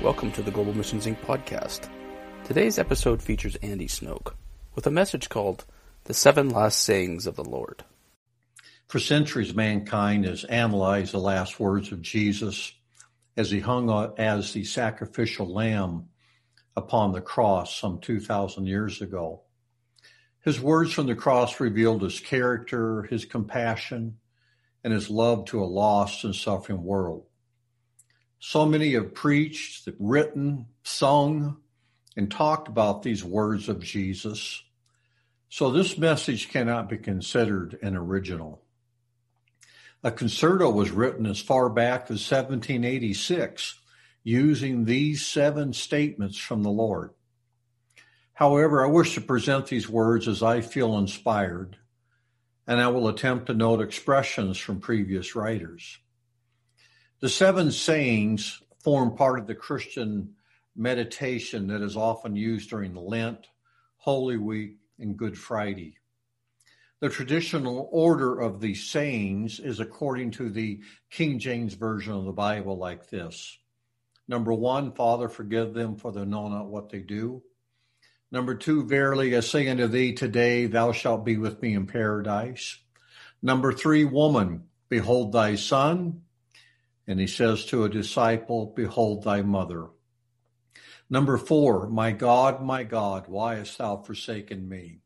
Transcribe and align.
Welcome 0.00 0.30
to 0.32 0.42
the 0.42 0.52
Global 0.52 0.72
Missions 0.72 1.06
Inc. 1.06 1.18
podcast. 1.22 1.88
Today's 2.44 2.78
episode 2.78 3.20
features 3.20 3.56
Andy 3.56 3.88
Snoke 3.88 4.34
with 4.76 4.86
a 4.86 4.92
message 4.92 5.28
called 5.28 5.64
The 6.04 6.14
Seven 6.14 6.50
Last 6.50 6.78
Sayings 6.78 7.26
of 7.26 7.34
the 7.34 7.42
Lord. 7.42 7.82
For 8.86 9.00
centuries, 9.00 9.54
mankind 9.54 10.24
has 10.24 10.44
analyzed 10.44 11.12
the 11.12 11.18
last 11.18 11.58
words 11.58 11.90
of 11.90 12.00
Jesus 12.00 12.72
as 13.36 13.50
he 13.50 13.58
hung 13.58 13.90
as 14.18 14.52
the 14.52 14.62
sacrificial 14.62 15.52
lamb 15.52 16.09
upon 16.80 17.12
the 17.12 17.20
cross 17.20 17.78
some 17.78 18.00
2,000 18.00 18.66
years 18.66 19.00
ago. 19.00 19.42
His 20.42 20.60
words 20.60 20.92
from 20.92 21.06
the 21.06 21.14
cross 21.14 21.60
revealed 21.60 22.02
his 22.02 22.18
character, 22.18 23.02
his 23.02 23.24
compassion, 23.24 24.16
and 24.82 24.92
his 24.92 25.10
love 25.10 25.44
to 25.46 25.62
a 25.62 25.66
lost 25.66 26.24
and 26.24 26.34
suffering 26.34 26.82
world. 26.82 27.26
So 28.38 28.64
many 28.64 28.94
have 28.94 29.14
preached, 29.14 29.88
written, 29.98 30.66
sung, 30.82 31.58
and 32.16 32.30
talked 32.30 32.68
about 32.68 33.02
these 33.02 33.22
words 33.22 33.68
of 33.68 33.82
Jesus. 33.82 34.62
So 35.50 35.70
this 35.70 35.98
message 35.98 36.48
cannot 36.48 36.88
be 36.88 36.96
considered 36.96 37.78
an 37.82 37.96
original. 37.96 38.62
A 40.02 40.10
concerto 40.10 40.70
was 40.70 40.90
written 40.90 41.26
as 41.26 41.40
far 41.40 41.68
back 41.68 42.04
as 42.04 42.30
1786 42.30 43.80
using 44.22 44.84
these 44.84 45.24
seven 45.24 45.72
statements 45.72 46.36
from 46.36 46.62
the 46.62 46.70
Lord. 46.70 47.10
However, 48.34 48.84
I 48.84 48.88
wish 48.88 49.14
to 49.14 49.20
present 49.20 49.66
these 49.66 49.88
words 49.88 50.26
as 50.26 50.42
I 50.42 50.60
feel 50.60 50.98
inspired, 50.98 51.76
and 52.66 52.80
I 52.80 52.88
will 52.88 53.08
attempt 53.08 53.46
to 53.46 53.54
note 53.54 53.80
expressions 53.80 54.58
from 54.58 54.80
previous 54.80 55.34
writers. 55.34 55.98
The 57.20 57.28
seven 57.28 57.70
sayings 57.70 58.62
form 58.82 59.14
part 59.14 59.38
of 59.38 59.46
the 59.46 59.54
Christian 59.54 60.34
meditation 60.74 61.66
that 61.66 61.82
is 61.82 61.96
often 61.96 62.34
used 62.34 62.70
during 62.70 62.94
Lent, 62.94 63.46
Holy 63.96 64.38
Week, 64.38 64.76
and 64.98 65.16
Good 65.16 65.36
Friday. 65.36 65.98
The 67.00 67.08
traditional 67.08 67.88
order 67.92 68.40
of 68.40 68.60
these 68.60 68.84
sayings 68.84 69.58
is 69.58 69.80
according 69.80 70.32
to 70.32 70.50
the 70.50 70.80
King 71.10 71.38
James 71.38 71.74
Version 71.74 72.12
of 72.12 72.24
the 72.24 72.32
Bible 72.32 72.76
like 72.76 73.08
this. 73.08 73.58
Number 74.30 74.54
one, 74.54 74.92
Father, 74.92 75.28
forgive 75.28 75.74
them, 75.74 75.96
for 75.96 76.12
they 76.12 76.24
know 76.24 76.46
not 76.46 76.68
what 76.68 76.88
they 76.88 77.00
do. 77.00 77.42
Number 78.30 78.54
two, 78.54 78.86
verily 78.86 79.36
I 79.36 79.40
say 79.40 79.66
unto 79.66 79.88
thee 79.88 80.12
today, 80.12 80.66
thou 80.66 80.92
shalt 80.92 81.24
be 81.24 81.36
with 81.36 81.60
me 81.60 81.74
in 81.74 81.88
paradise. 81.88 82.78
Number 83.42 83.72
three, 83.72 84.04
woman, 84.04 84.68
behold 84.88 85.32
thy 85.32 85.56
son. 85.56 86.20
And 87.08 87.18
he 87.18 87.26
says 87.26 87.64
to 87.66 87.82
a 87.82 87.88
disciple, 87.88 88.72
Behold 88.76 89.24
thy 89.24 89.42
mother. 89.42 89.88
Number 91.10 91.36
four, 91.36 91.88
My 91.88 92.12
God, 92.12 92.62
my 92.62 92.84
God, 92.84 93.24
why 93.26 93.56
hast 93.56 93.78
thou 93.78 93.96
forsaken 93.96 94.68
me? 94.68 95.00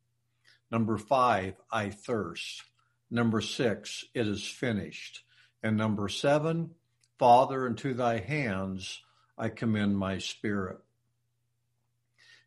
Number 0.70 0.98
five, 0.98 1.54
I 1.72 1.88
thirst. 1.88 2.62
Number 3.10 3.40
six, 3.40 4.04
it 4.12 4.28
is 4.28 4.46
finished. 4.46 5.24
And 5.62 5.78
number 5.78 6.10
seven, 6.10 6.72
Father, 7.18 7.66
into 7.66 7.94
thy 7.94 8.18
hands 8.18 9.00
I 9.36 9.48
commend 9.48 9.96
my 9.96 10.18
spirit. 10.18 10.78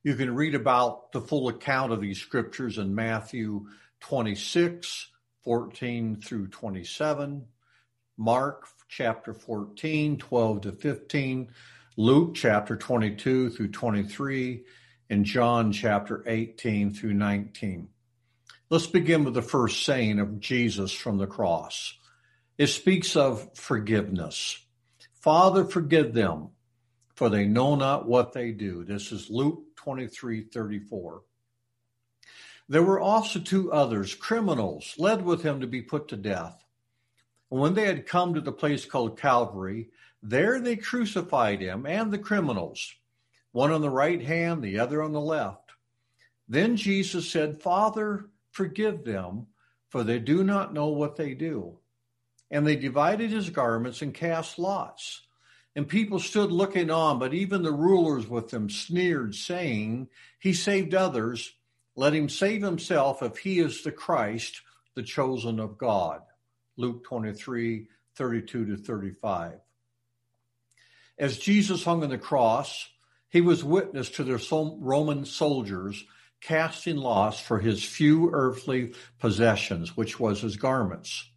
You 0.04 0.16
can 0.16 0.34
read 0.36 0.56
about 0.56 1.12
the 1.12 1.22
full 1.22 1.50
account 1.50 1.92
of 1.92 2.00
these 2.00 2.20
scriptures 2.20 2.78
in 2.78 2.96
Matthew 2.96 3.68
26, 4.00 5.10
14 5.44 6.16
through 6.22 6.48
27, 6.48 7.46
Mark 8.18 8.68
chapter 8.88 9.34
14, 9.34 10.18
12 10.18 10.62
to 10.62 10.72
15, 10.72 11.50
Luke 11.98 12.36
chapter 12.36 12.78
22 12.78 13.50
through 13.50 13.72
23, 13.72 14.64
and 15.10 15.26
John 15.26 15.72
chapter 15.72 16.24
18 16.26 16.94
through 16.94 17.14
19. 17.14 17.90
Let's 18.70 18.88
begin 18.88 19.24
with 19.24 19.34
the 19.34 19.42
first 19.42 19.84
saying 19.84 20.20
of 20.20 20.40
Jesus 20.40 20.92
from 20.92 21.18
the 21.18 21.28
cross. 21.28 21.94
It 22.58 22.68
speaks 22.68 23.16
of 23.16 23.56
forgiveness. 23.56 24.60
Father, 25.14 25.64
forgive 25.66 26.14
them, 26.14 26.50
for 27.18 27.30
they 27.30 27.46
know 27.46 27.74
not 27.74 28.08
what 28.08 28.32
they 28.32 28.52
do. 28.52 28.84
This 28.84 29.12
is 29.12 29.28
Luke 29.28 29.76
23 29.76 30.44
34. 30.44 31.24
There 32.70 32.84
were 32.84 33.00
also 33.00 33.40
two 33.40 33.74
others, 33.74 34.14
criminals, 34.14 34.94
led 35.00 35.26
with 35.26 35.42
him 35.42 35.62
to 35.62 35.68
be 35.68 35.82
put 35.82 36.10
to 36.10 36.16
death. 36.16 36.64
And 37.50 37.60
when 37.60 37.74
they 37.74 37.86
had 37.86 38.06
come 38.06 38.36
to 38.36 38.42
the 38.42 38.52
place 38.52 38.86
called 38.86 39.20
Calvary, 39.20 39.90
there 40.22 40.60
they 40.60 40.76
crucified 40.76 41.60
him 41.60 41.88
and 41.88 42.12
the 42.12 42.20
criminals, 42.20 42.94
one 43.52 43.72
on 43.72 43.82
the 43.82 43.90
right 43.90 44.22
hand, 44.22 44.62
the 44.62 44.78
other 44.78 45.02
on 45.02 45.12
the 45.12 45.20
left. 45.20 45.72
Then 46.48 46.76
Jesus 46.78 47.28
said, 47.28 47.64
Father, 47.64 48.30
forgive 48.52 49.04
them, 49.04 49.48
for 49.90 50.04
they 50.04 50.20
do 50.20 50.44
not 50.44 50.74
know 50.74 50.90
what 50.90 51.16
they 51.16 51.34
do. 51.34 51.80
And 52.52 52.68
they 52.68 52.76
divided 52.76 53.32
his 53.32 53.50
garments 53.50 54.04
and 54.04 54.14
cast 54.14 54.60
lots. 54.60 55.27
And 55.78 55.88
people 55.88 56.18
stood 56.18 56.52
looking 56.52 56.90
on, 56.90 57.20
but 57.20 57.36
even 57.36 57.62
the 57.62 57.72
rulers 57.72 58.28
with 58.28 58.50
them 58.50 58.68
sneered, 58.68 59.36
saying, 59.36 60.10
He 60.40 60.52
saved 60.54 60.96
others. 60.96 61.54
Let 61.96 62.16
him 62.16 62.30
save 62.30 62.64
himself 62.64 63.22
if 63.22 63.38
he 63.38 63.60
is 63.60 63.84
the 63.84 63.92
Christ, 63.92 64.64
the 64.96 65.04
chosen 65.04 65.60
of 65.60 65.78
God. 65.78 66.22
Luke 66.78 67.04
23, 67.04 67.90
32 68.16 68.66
to 68.66 68.78
35. 68.78 69.60
As 71.20 71.38
Jesus 71.38 71.84
hung 71.84 72.04
on 72.04 72.10
the 72.10 72.18
cross, 72.18 72.90
he 73.30 73.42
was 73.42 73.64
witness 73.64 74.10
to 74.10 74.24
the 74.24 74.78
Roman 74.80 75.26
soldiers 75.26 76.04
casting 76.42 76.98
lots 76.98 77.40
for 77.40 77.60
his 77.60 77.84
few 77.84 78.32
earthly 78.32 78.96
possessions, 79.20 79.96
which 79.96 80.20
was 80.20 80.42
his 80.42 80.58
garments. 80.58 81.30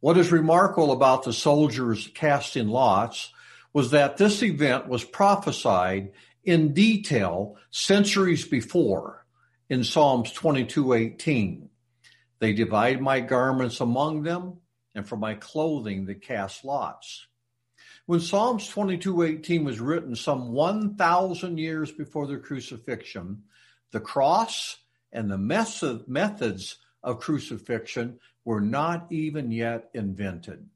What 0.00 0.18
is 0.18 0.32
remarkable 0.32 0.90
about 0.90 1.22
the 1.22 1.32
soldiers 1.32 2.10
casting 2.12 2.66
lots 2.66 3.32
was 3.76 3.90
that 3.90 4.16
this 4.16 4.42
event 4.42 4.88
was 4.88 5.04
prophesied 5.04 6.10
in 6.44 6.72
detail 6.72 7.58
centuries 7.70 8.48
before 8.48 9.26
in 9.68 9.84
Psalms 9.84 10.32
22:18. 10.32 11.68
They 12.38 12.54
divide 12.54 13.02
my 13.02 13.20
garments 13.20 13.78
among 13.78 14.22
them, 14.22 14.62
and 14.94 15.06
for 15.06 15.18
my 15.18 15.34
clothing 15.34 16.06
they 16.06 16.14
cast 16.14 16.64
lots. 16.64 17.26
When 18.06 18.20
Psalms 18.20 18.66
22:18 18.66 19.62
was 19.62 19.78
written 19.78 20.16
some 20.16 20.52
1000 20.52 21.58
years 21.58 21.92
before 21.92 22.26
the 22.26 22.38
crucifixion, 22.38 23.42
the 23.90 24.00
cross 24.00 24.78
and 25.12 25.30
the 25.30 25.36
method, 25.36 26.08
methods 26.08 26.78
of 27.02 27.20
crucifixion 27.20 28.20
were 28.42 28.62
not 28.62 29.12
even 29.12 29.52
yet 29.52 29.90
invented. 29.92 30.66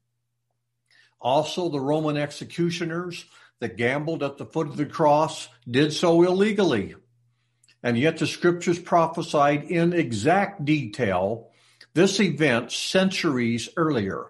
Also, 1.21 1.69
the 1.69 1.81
Roman 1.81 2.17
executioners 2.17 3.25
that 3.61 3.77
gambled 3.77 4.23
at 4.23 4.39
the 4.39 4.47
foot 4.47 4.69
of 4.69 4.77
the 4.77 4.87
cross 4.87 5.49
did 5.69 5.93
so 5.93 6.23
illegally. 6.23 6.95
And 7.83 7.99
yet 7.99 8.19
the 8.19 8.27
scriptures 8.27 8.79
prophesied 8.79 9.65
in 9.65 9.93
exact 9.93 10.65
detail 10.65 11.51
this 11.93 12.21
event 12.21 12.73
centuries 12.73 13.69
earlier. 13.77 14.27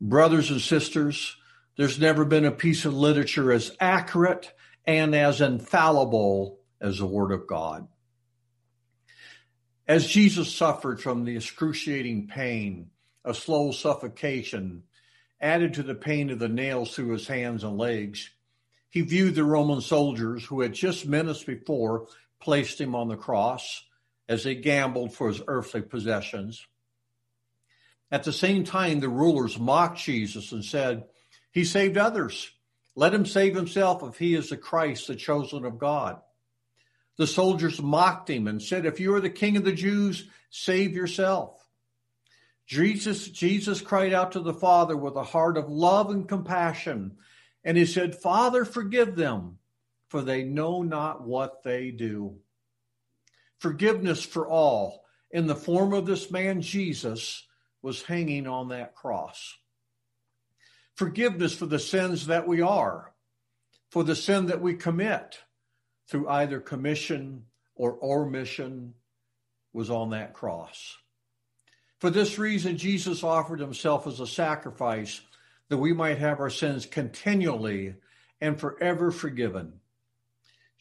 Brothers 0.00 0.50
and 0.50 0.60
sisters, 0.60 1.36
there's 1.76 1.98
never 1.98 2.24
been 2.24 2.44
a 2.44 2.50
piece 2.50 2.84
of 2.84 2.94
literature 2.94 3.52
as 3.52 3.76
accurate 3.78 4.52
and 4.86 5.14
as 5.14 5.40
infallible 5.40 6.58
as 6.80 6.98
the 6.98 7.06
Word 7.06 7.30
of 7.30 7.46
God. 7.46 7.86
As 9.86 10.06
Jesus 10.06 10.52
suffered 10.52 11.00
from 11.00 11.24
the 11.24 11.36
excruciating 11.36 12.28
pain, 12.28 12.90
of 13.24 13.36
slow 13.36 13.72
suffocation, 13.72 14.82
added 15.42 15.74
to 15.74 15.82
the 15.82 15.94
pain 15.94 16.30
of 16.30 16.38
the 16.38 16.48
nails 16.48 16.94
through 16.94 17.10
his 17.10 17.26
hands 17.26 17.64
and 17.64 17.76
legs, 17.76 18.30
he 18.88 19.00
viewed 19.00 19.34
the 19.34 19.44
Roman 19.44 19.80
soldiers 19.80 20.44
who 20.44 20.60
had 20.60 20.72
just 20.72 21.06
minutes 21.06 21.42
before 21.42 22.06
placed 22.40 22.80
him 22.80 22.94
on 22.94 23.08
the 23.08 23.16
cross 23.16 23.84
as 24.28 24.44
they 24.44 24.54
gambled 24.54 25.12
for 25.12 25.28
his 25.28 25.42
earthly 25.48 25.82
possessions. 25.82 26.66
At 28.10 28.24
the 28.24 28.32
same 28.32 28.64
time, 28.64 29.00
the 29.00 29.08
rulers 29.08 29.58
mocked 29.58 29.98
Jesus 29.98 30.52
and 30.52 30.64
said, 30.64 31.04
He 31.50 31.64
saved 31.64 31.96
others. 31.96 32.50
Let 32.94 33.14
him 33.14 33.24
save 33.24 33.54
himself 33.54 34.02
if 34.02 34.18
he 34.18 34.34
is 34.34 34.50
the 34.50 34.56
Christ, 34.58 35.06
the 35.06 35.16
chosen 35.16 35.64
of 35.64 35.78
God. 35.78 36.20
The 37.16 37.26
soldiers 37.26 37.80
mocked 37.80 38.28
him 38.28 38.46
and 38.46 38.62
said, 38.62 38.84
If 38.84 39.00
you 39.00 39.14
are 39.14 39.20
the 39.20 39.30
king 39.30 39.56
of 39.56 39.64
the 39.64 39.72
Jews, 39.72 40.28
save 40.50 40.92
yourself. 40.92 41.61
Jesus, 42.66 43.28
Jesus 43.28 43.80
cried 43.80 44.12
out 44.12 44.32
to 44.32 44.40
the 44.40 44.54
Father 44.54 44.96
with 44.96 45.16
a 45.16 45.22
heart 45.22 45.56
of 45.56 45.68
love 45.68 46.10
and 46.10 46.28
compassion, 46.28 47.16
and 47.64 47.76
he 47.76 47.86
said, 47.86 48.14
Father, 48.14 48.64
forgive 48.64 49.16
them, 49.16 49.58
for 50.08 50.22
they 50.22 50.44
know 50.44 50.82
not 50.82 51.26
what 51.26 51.62
they 51.62 51.90
do. 51.90 52.36
Forgiveness 53.58 54.22
for 54.22 54.48
all 54.48 55.04
in 55.30 55.46
the 55.46 55.54
form 55.54 55.92
of 55.92 56.06
this 56.06 56.30
man 56.30 56.60
Jesus 56.60 57.46
was 57.82 58.02
hanging 58.02 58.46
on 58.46 58.68
that 58.68 58.94
cross. 58.94 59.56
Forgiveness 60.94 61.54
for 61.54 61.66
the 61.66 61.78
sins 61.78 62.26
that 62.26 62.46
we 62.46 62.60
are, 62.60 63.12
for 63.90 64.04
the 64.04 64.16
sin 64.16 64.46
that 64.46 64.60
we 64.60 64.74
commit 64.74 65.38
through 66.08 66.28
either 66.28 66.60
commission 66.60 67.44
or 67.74 67.98
omission 68.02 68.94
was 69.72 69.90
on 69.90 70.10
that 70.10 70.34
cross. 70.34 70.96
For 72.02 72.10
this 72.10 72.36
reason, 72.36 72.78
Jesus 72.78 73.22
offered 73.22 73.60
himself 73.60 74.08
as 74.08 74.18
a 74.18 74.26
sacrifice 74.26 75.20
that 75.68 75.78
we 75.78 75.92
might 75.92 76.18
have 76.18 76.40
our 76.40 76.50
sins 76.50 76.84
continually 76.84 77.94
and 78.40 78.58
forever 78.58 79.12
forgiven. 79.12 79.74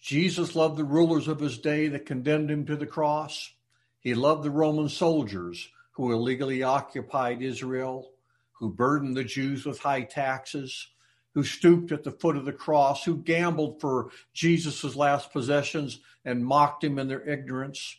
Jesus 0.01 0.55
loved 0.55 0.77
the 0.77 0.83
rulers 0.83 1.27
of 1.27 1.39
his 1.39 1.59
day 1.59 1.89
that 1.89 2.07
condemned 2.07 2.49
him 2.49 2.65
to 2.65 2.75
the 2.75 2.87
cross. 2.87 3.53
He 3.99 4.15
loved 4.15 4.41
the 4.41 4.49
Roman 4.49 4.89
soldiers 4.89 5.69
who 5.91 6.11
illegally 6.11 6.63
occupied 6.63 7.43
Israel, 7.43 8.13
who 8.53 8.73
burdened 8.73 9.15
the 9.15 9.23
Jews 9.23 9.63
with 9.63 9.77
high 9.77 10.01
taxes, 10.01 10.87
who 11.35 11.43
stooped 11.43 11.91
at 11.91 12.03
the 12.03 12.09
foot 12.09 12.35
of 12.35 12.45
the 12.45 12.51
cross, 12.51 13.03
who 13.03 13.17
gambled 13.17 13.79
for 13.79 14.09
Jesus' 14.33 14.95
last 14.95 15.31
possessions 15.31 15.99
and 16.25 16.43
mocked 16.43 16.83
him 16.83 16.97
in 16.97 17.07
their 17.07 17.29
ignorance. 17.29 17.97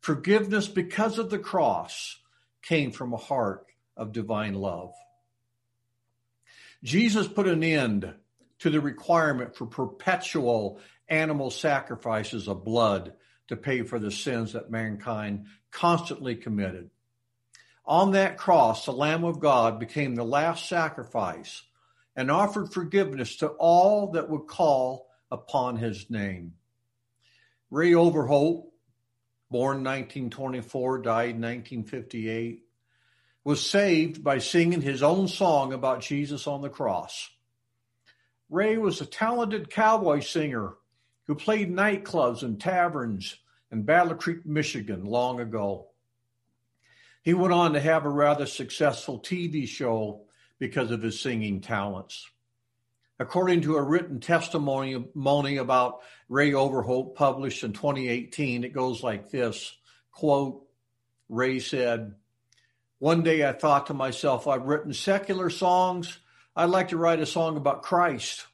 Forgiveness 0.00 0.66
because 0.66 1.18
of 1.18 1.28
the 1.28 1.38
cross 1.38 2.20
came 2.62 2.90
from 2.92 3.12
a 3.12 3.18
heart 3.18 3.66
of 3.96 4.12
divine 4.12 4.54
love. 4.54 4.94
Jesus 6.82 7.26
put 7.26 7.48
an 7.48 7.64
end 7.64 8.14
to 8.60 8.70
the 8.70 8.80
requirement 8.80 9.56
for 9.56 9.66
perpetual 9.66 10.80
animal 11.08 11.50
sacrifices 11.50 12.48
of 12.48 12.64
blood 12.64 13.14
to 13.48 13.56
pay 13.56 13.82
for 13.82 13.98
the 13.98 14.10
sins 14.10 14.52
that 14.52 14.70
mankind 14.70 15.46
constantly 15.70 16.36
committed. 16.36 16.90
On 17.84 18.12
that 18.12 18.36
cross, 18.36 18.84
the 18.84 18.92
Lamb 18.92 19.24
of 19.24 19.40
God 19.40 19.80
became 19.80 20.14
the 20.14 20.24
last 20.24 20.68
sacrifice 20.68 21.62
and 22.14 22.30
offered 22.30 22.72
forgiveness 22.72 23.36
to 23.36 23.48
all 23.48 24.12
that 24.12 24.28
would 24.28 24.46
call 24.46 25.08
upon 25.30 25.76
his 25.76 26.10
name. 26.10 26.54
Ray 27.70 27.94
Overholt, 27.94 28.67
born 29.50 29.78
1924, 29.78 30.98
died 30.98 31.40
1958, 31.40 32.62
was 33.44 33.64
saved 33.64 34.22
by 34.22 34.38
singing 34.38 34.82
his 34.82 35.02
own 35.02 35.28
song 35.28 35.72
about 35.72 36.00
Jesus 36.00 36.46
on 36.46 36.60
the 36.60 36.68
cross. 36.68 37.30
Ray 38.50 38.78
was 38.78 39.00
a 39.00 39.06
talented 39.06 39.70
cowboy 39.70 40.20
singer 40.20 40.74
who 41.26 41.34
played 41.34 41.70
nightclubs 41.70 42.42
and 42.42 42.60
taverns 42.60 43.36
in 43.70 43.82
Battle 43.82 44.14
Creek, 44.14 44.46
Michigan 44.46 45.04
long 45.04 45.40
ago. 45.40 45.88
He 47.22 47.34
went 47.34 47.52
on 47.52 47.74
to 47.74 47.80
have 47.80 48.06
a 48.06 48.10
rather 48.10 48.46
successful 48.46 49.20
TV 49.20 49.68
show 49.68 50.22
because 50.58 50.90
of 50.90 51.02
his 51.02 51.20
singing 51.20 51.60
talents. 51.60 52.26
According 53.18 53.62
to 53.62 53.76
a 53.76 53.82
written 53.82 54.20
testimony 54.20 55.56
about 55.56 56.00
Ray 56.28 56.54
Overholt 56.54 57.16
published 57.16 57.64
in 57.64 57.72
2018, 57.72 58.64
it 58.64 58.72
goes 58.72 59.02
like 59.02 59.30
this 59.30 59.74
quote, 60.12 60.64
Ray 61.28 61.58
said, 61.58 62.14
One 62.98 63.22
day 63.22 63.46
I 63.46 63.52
thought 63.52 63.86
to 63.86 63.94
myself, 63.94 64.46
I've 64.46 64.66
written 64.66 64.92
secular 64.92 65.50
songs. 65.50 66.18
I'd 66.54 66.70
like 66.70 66.88
to 66.88 66.96
write 66.96 67.20
a 67.20 67.26
song 67.26 67.56
about 67.56 67.82
Christ. 67.82 68.46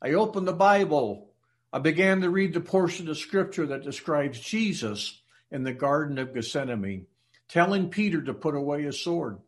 I 0.00 0.12
opened 0.12 0.46
the 0.46 0.52
Bible 0.52 1.28
I 1.72 1.78
began 1.78 2.22
to 2.22 2.30
read 2.30 2.54
the 2.54 2.60
portion 2.60 3.08
of 3.08 3.18
scripture 3.18 3.66
that 3.66 3.84
describes 3.84 4.40
Jesus 4.40 5.20
in 5.50 5.64
the 5.64 5.72
Garden 5.72 6.18
of 6.18 6.32
Gethsemane, 6.32 7.06
telling 7.48 7.90
Peter 7.90 8.22
to 8.22 8.32
put 8.32 8.54
away 8.54 8.82
his 8.82 9.00
sword. 9.00 9.38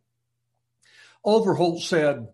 Overholt 1.25 1.83
said, 1.83 2.29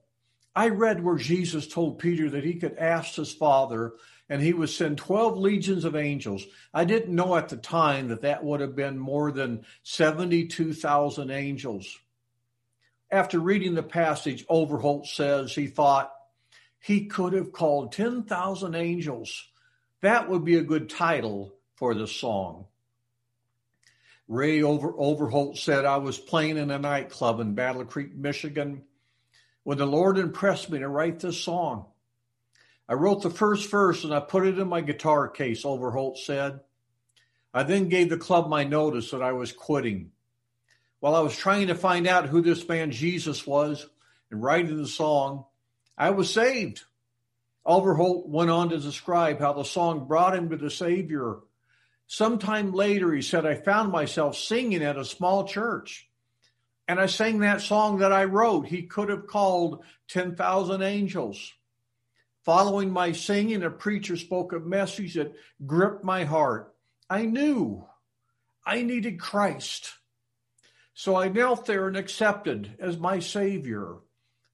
I 0.57 0.69
read 0.69 1.05
where 1.05 1.19
Jesus 1.19 1.69
told 1.69 1.99
Peter 1.99 2.31
that 2.31 2.45
he 2.45 2.55
could 2.55 2.79
ask 2.79 3.15
his 3.15 3.33
father 3.33 3.93
and 4.29 4.43
he 4.43 4.53
would 4.53 4.71
send 4.71 4.99
12 4.99 5.37
legions 5.37 5.85
of 5.85 5.95
angels. 5.95 6.45
I 6.75 6.85
didn't 6.85 7.15
know 7.15 7.37
at 7.37 7.51
the 7.51 7.59
time 7.59 8.09
that 8.09 8.23
that 8.23 8.43
would 8.43 8.61
have 8.61 8.75
been 8.75 8.99
more 8.99 9.31
than 9.31 9.67
72,000 9.85 11.31
angels. 11.31 11.99
After 13.11 13.39
reading 13.39 13.75
the 13.75 13.83
passage, 13.85 14.45
Overholt 14.49 15.07
says 15.07 15.55
he 15.55 15.67
thought 15.67 16.13
he 16.81 17.07
could 17.07 17.35
have 17.35 17.53
called 17.53 17.93
10,000 17.93 18.75
angels 18.75 19.47
that 20.01 20.29
would 20.29 20.45
be 20.45 20.57
a 20.57 20.63
good 20.63 20.89
title 20.89 21.55
for 21.75 21.95
the 21.95 22.07
song. 22.07 22.67
Ray 24.29 24.63
Over, 24.63 24.93
Overholt 24.97 25.59
said, 25.59 25.85
I 25.85 25.97
was 25.99 26.19
playing 26.19 26.59
in 26.59 26.71
a 26.71 26.79
nightclub 26.79 27.41
in 27.41 27.55
Battle 27.55 27.85
Creek, 27.85 28.15
Michigan, 28.15 28.83
when 29.67 29.79
the 29.79 29.85
Lord 29.85 30.17
impressed 30.17 30.71
me 30.71 30.79
to 30.79 30.87
write 30.87 31.19
this 31.19 31.41
song. 31.41 31.87
I 32.89 32.95
wrote 32.95 33.23
the 33.23 33.31
first 33.31 33.69
verse 33.69 34.05
and 34.05 34.15
I 34.15 34.21
put 34.21 34.47
it 34.47 34.61
in 34.61 34.69
my 34.69 34.81
guitar 34.81 35.27
case, 35.27 35.65
Overholt 35.65 36.19
said. 36.19 36.61
I 37.53 37.65
then 37.65 37.89
gave 37.89 38.09
the 38.09 38.17
club 38.17 38.49
my 38.49 38.63
notice 38.63 39.11
that 39.11 39.25
I 39.25 39.33
was 39.33 39.51
quitting. 39.51 40.13
While 41.01 41.17
I 41.17 41.21
was 41.21 41.37
trying 41.37 41.67
to 41.67 41.75
find 41.75 42.07
out 42.07 42.29
who 42.29 42.43
this 42.43 42.69
man 42.69 42.93
Jesus 42.93 43.45
was 43.45 43.85
and 44.31 44.41
writing 44.41 44.77
the 44.77 44.87
song, 44.87 45.47
I 45.99 46.11
was 46.11 46.33
saved. 46.33 46.85
Overholt 47.65 48.29
went 48.29 48.51
on 48.51 48.69
to 48.69 48.79
describe 48.79 49.41
how 49.41 49.53
the 49.53 49.65
song 49.65 50.07
brought 50.07 50.37
him 50.37 50.51
to 50.51 50.57
the 50.57 50.71
Savior. 50.71 51.39
Sometime 52.07 52.71
later, 52.71 53.13
he 53.13 53.21
said, 53.21 53.45
I 53.45 53.57
found 53.57 53.91
myself 53.91 54.37
singing 54.37 54.85
at 54.85 54.97
a 54.97 55.05
small 55.05 55.43
church. 55.49 56.09
And 56.89 57.01
I 57.01 57.07
sang 57.07 57.41
that 57.41 57.61
song 57.61 57.99
that 57.99 58.13
I 58.13 58.25
wrote. 58.25 58.67
He 58.67 58.83
could 58.83 59.09
have 59.09 59.27
called 59.27 59.85
10,000 60.09 60.83
angels. 60.83 61.53
Following 62.45 62.91
my 62.91 63.13
singing, 63.13 63.65
a 63.65 63.71
preacher 63.71 64.17
spoke 64.17 64.53
a 64.53 64.61
message 64.61 65.15
that 65.15 65.35
gripped 65.67 66.05
my 66.05 66.25
heart. 66.25 66.73
I 67.11 67.27
knew 67.27 67.85
I 68.65 68.83
needed 68.83 69.19
Christ. 69.19 69.95
So 70.95 71.17
I 71.17 71.29
knelt 71.29 71.67
there 71.67 71.89
and 71.89 71.97
accepted 71.97 72.77
as 72.79 72.97
my 72.97 73.19
Savior 73.19 73.97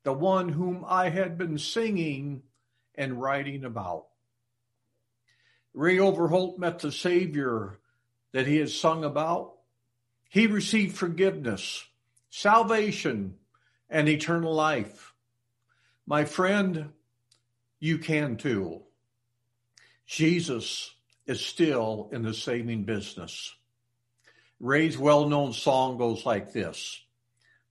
the 0.04 0.12
one 0.12 0.48
whom 0.48 0.84
I 0.86 1.10
had 1.10 1.38
been 1.38 1.58
singing 1.58 2.42
and 2.94 3.20
writing 3.20 3.64
about. 3.64 4.06
Ray 5.74 5.98
Overholt 5.98 6.58
met 6.58 6.80
the 6.80 6.92
Savior 6.92 7.78
that 8.32 8.46
he 8.46 8.56
had 8.56 8.70
sung 8.70 9.04
about. 9.04 9.54
He 10.28 10.46
received 10.46 10.96
forgiveness, 10.96 11.84
salvation, 12.34 13.34
and 13.90 14.08
eternal 14.08 14.54
life. 14.54 15.12
My 16.06 16.24
friend, 16.24 16.88
you 17.78 17.98
can 17.98 18.36
too. 18.36 18.80
Jesus 20.06 20.94
is 21.26 21.44
still 21.44 22.08
in 22.10 22.22
the 22.22 22.32
saving 22.32 22.84
business. 22.84 23.54
Ray's 24.58 24.96
well 24.96 25.28
known 25.28 25.52
song 25.52 25.98
goes 25.98 26.24
like 26.24 26.52
this 26.54 27.02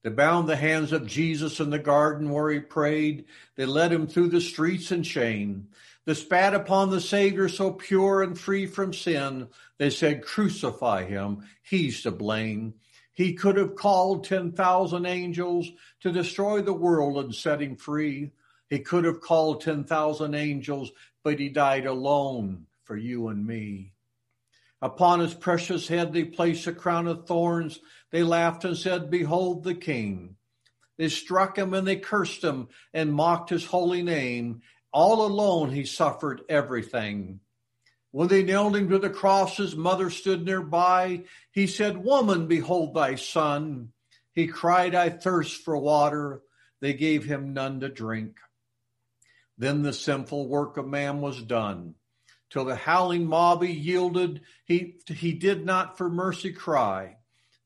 they 0.03 0.11
bound 0.11 0.47
the 0.47 0.55
hands 0.55 0.91
of 0.91 1.07
Jesus 1.07 1.59
in 1.59 1.71
the 1.71 1.79
garden 1.79 2.29
where 2.29 2.51
he 2.51 2.59
prayed. 2.59 3.25
They 3.55 3.65
led 3.65 3.91
him 3.91 4.05
through 4.05 4.29
the 4.29 4.41
streets 4.41 4.91
in 4.91 5.01
shame. 5.03 5.69
They 6.05 6.13
spat 6.13 6.53
upon 6.53 6.89
the 6.91 7.01
Savior 7.01 7.49
so 7.49 7.71
pure 7.71 8.21
and 8.21 8.39
free 8.39 8.67
from 8.67 8.93
sin. 8.93 9.49
They 9.77 9.89
said, 9.89 10.23
Crucify 10.23 11.05
him. 11.05 11.47
He's 11.63 12.01
to 12.03 12.11
blame. 12.11 12.75
He 13.21 13.33
could 13.33 13.55
have 13.57 13.75
called 13.75 14.23
10,000 14.23 15.05
angels 15.05 15.69
to 15.99 16.11
destroy 16.11 16.63
the 16.63 16.73
world 16.73 17.23
and 17.23 17.35
set 17.35 17.61
him 17.61 17.75
free. 17.75 18.31
He 18.67 18.79
could 18.79 19.05
have 19.05 19.21
called 19.21 19.61
10,000 19.61 20.33
angels, 20.33 20.91
but 21.23 21.37
he 21.37 21.47
died 21.47 21.85
alone 21.85 22.65
for 22.83 22.97
you 22.97 23.27
and 23.27 23.45
me. 23.45 23.93
Upon 24.81 25.19
his 25.19 25.35
precious 25.35 25.87
head 25.87 26.13
they 26.13 26.23
placed 26.23 26.65
a 26.65 26.73
crown 26.73 27.05
of 27.05 27.27
thorns. 27.27 27.79
They 28.09 28.23
laughed 28.23 28.65
and 28.65 28.75
said, 28.75 29.11
Behold 29.11 29.63
the 29.65 29.75
king. 29.75 30.37
They 30.97 31.09
struck 31.09 31.59
him 31.59 31.75
and 31.75 31.87
they 31.87 31.97
cursed 31.97 32.43
him 32.43 32.69
and 32.91 33.13
mocked 33.13 33.51
his 33.51 33.65
holy 33.67 34.01
name. 34.01 34.63
All 34.91 35.27
alone 35.27 35.69
he 35.69 35.85
suffered 35.85 36.41
everything. 36.49 37.41
When 38.11 38.27
they 38.27 38.43
nailed 38.43 38.75
him 38.75 38.89
to 38.89 38.99
the 38.99 39.09
cross, 39.09 39.57
his 39.57 39.75
mother 39.75 40.09
stood 40.09 40.45
nearby. 40.45 41.23
He 41.51 41.67
said, 41.67 42.03
Woman, 42.03 42.47
behold 42.47 42.93
thy 42.93 43.15
son. 43.15 43.93
He 44.33 44.47
cried, 44.47 44.95
I 44.95 45.09
thirst 45.09 45.63
for 45.63 45.77
water. 45.77 46.41
They 46.81 46.93
gave 46.93 47.25
him 47.25 47.53
none 47.53 47.79
to 47.79 47.89
drink. 47.89 48.37
Then 49.57 49.81
the 49.81 49.93
sinful 49.93 50.47
work 50.47 50.77
of 50.77 50.87
man 50.87 51.21
was 51.21 51.41
done 51.41 51.95
till 52.51 52.65
the 52.65 52.75
howling 52.75 53.25
mob 53.25 53.63
he 53.63 53.71
yielded, 53.71 54.41
he, 54.65 54.97
he 55.07 55.33
did 55.33 55.65
not 55.65 55.97
for 55.97 56.09
mercy 56.09 56.51
cry. 56.51 57.15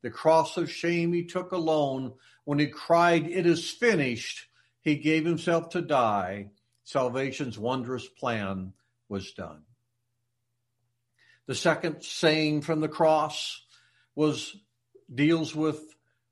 The 0.03 0.11
cross 0.11 0.55
of 0.57 0.71
shame 0.71 1.11
he 1.11 1.25
took 1.25 1.51
alone. 1.51 2.13
When 2.45 2.59
he 2.59 2.67
cried, 2.67 3.27
It 3.27 3.47
is 3.47 3.69
finished, 3.69 4.47
he 4.81 4.95
gave 4.95 5.25
himself 5.25 5.69
to 5.69 5.81
die. 5.81 6.51
Salvation's 6.83 7.57
wondrous 7.57 8.07
plan 8.07 8.73
was 9.09 9.33
done. 9.33 9.63
The 11.47 11.55
second 11.55 12.03
saying 12.03 12.61
from 12.61 12.81
the 12.81 12.87
cross 12.87 13.61
was 14.15 14.55
deals 15.13 15.53
with 15.53 15.79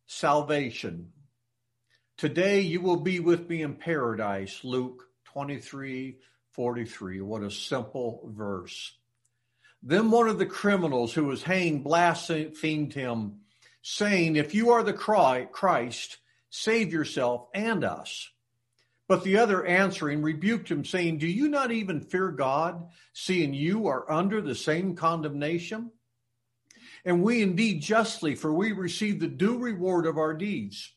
salvation. 0.07 1.11
Today 2.17 2.61
you 2.61 2.81
will 2.81 2.97
be 2.97 3.19
with 3.19 3.47
me 3.47 3.61
in 3.61 3.75
paradise, 3.75 4.61
Luke 4.63 5.07
23 5.25 6.17
43. 6.51 7.21
What 7.21 7.43
a 7.43 7.49
simple 7.49 8.29
verse. 8.31 8.93
Then 9.81 10.11
one 10.11 10.29
of 10.29 10.37
the 10.37 10.45
criminals 10.45 11.13
who 11.13 11.25
was 11.25 11.43
hanged 11.43 11.83
blasphemed 11.83 12.93
him, 12.93 13.39
saying, 13.81 14.35
If 14.35 14.53
you 14.53 14.71
are 14.71 14.83
the 14.83 14.93
Christ, 14.93 16.17
save 16.49 16.93
yourself 16.93 17.47
and 17.53 17.83
us. 17.83 18.29
But 19.13 19.23
the 19.23 19.37
other 19.37 19.63
answering 19.63 20.23
rebuked 20.23 20.71
him, 20.71 20.83
saying, 20.83 21.19
Do 21.19 21.27
you 21.27 21.47
not 21.47 21.71
even 21.71 22.01
fear 22.01 22.31
God, 22.31 22.87
seeing 23.13 23.53
you 23.53 23.85
are 23.85 24.11
under 24.11 24.41
the 24.41 24.55
same 24.55 24.95
condemnation? 24.95 25.91
And 27.05 27.21
we 27.21 27.43
indeed 27.43 27.83
justly, 27.83 28.33
for 28.33 28.51
we 28.51 28.71
receive 28.71 29.19
the 29.19 29.27
due 29.27 29.59
reward 29.59 30.07
of 30.07 30.17
our 30.17 30.33
deeds. 30.33 30.93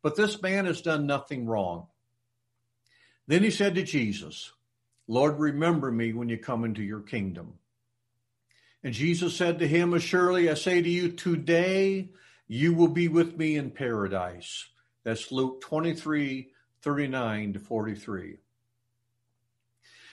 But 0.00 0.14
this 0.14 0.40
man 0.40 0.66
has 0.66 0.80
done 0.80 1.08
nothing 1.08 1.46
wrong. 1.46 1.88
Then 3.26 3.42
he 3.42 3.50
said 3.50 3.74
to 3.74 3.82
Jesus, 3.82 4.52
Lord, 5.08 5.40
remember 5.40 5.90
me 5.90 6.12
when 6.12 6.28
you 6.28 6.38
come 6.38 6.64
into 6.64 6.84
your 6.84 7.00
kingdom. 7.00 7.54
And 8.84 8.94
Jesus 8.94 9.34
said 9.34 9.58
to 9.58 9.66
him, 9.66 9.98
Surely 9.98 10.48
I 10.48 10.54
say 10.54 10.82
to 10.82 10.88
you, 10.88 11.10
today 11.10 12.10
you 12.46 12.74
will 12.74 12.86
be 12.86 13.08
with 13.08 13.36
me 13.36 13.56
in 13.56 13.72
paradise. 13.72 14.68
That's 15.02 15.32
Luke 15.32 15.60
23, 15.62 16.52
39 16.82 17.54
to 17.54 17.58
43. 17.60 18.38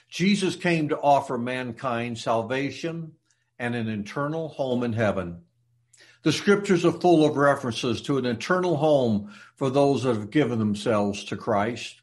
Jesus 0.09 0.55
came 0.55 0.89
to 0.89 0.99
offer 0.99 1.37
mankind 1.37 2.17
salvation 2.17 3.13
and 3.57 3.75
an 3.75 3.87
eternal 3.87 4.49
home 4.49 4.83
in 4.83 4.93
heaven. 4.93 5.41
The 6.23 6.31
scriptures 6.31 6.85
are 6.85 6.91
full 6.91 7.25
of 7.25 7.35
references 7.35 8.01
to 8.03 8.17
an 8.17 8.25
eternal 8.25 8.77
home 8.77 9.33
for 9.55 9.69
those 9.69 10.03
that 10.03 10.15
have 10.15 10.29
given 10.29 10.59
themselves 10.59 11.25
to 11.25 11.37
Christ. 11.37 12.01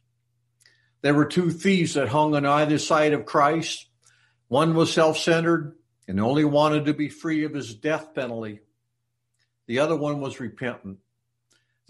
There 1.02 1.14
were 1.14 1.25
two 1.25 1.50
thieves 1.50 1.95
that 1.95 2.09
hung 2.09 2.35
on 2.35 2.45
either 2.45 2.79
side 2.79 3.12
of 3.12 3.25
Christ. 3.25 3.87
One 4.49 4.75
was 4.75 4.93
self 4.93 5.17
centered 5.17 5.76
and 6.07 6.21
only 6.21 6.45
wanted 6.45 6.87
to 6.87 6.95
be 6.95 7.09
free 7.09 7.45
of 7.45 7.55
his 7.55 7.75
death 7.75 8.14
penalty. 8.14 8.61
The 9.67 9.79
other 9.79 9.97
one 9.97 10.21
was 10.21 10.40
repentant. 10.40 10.99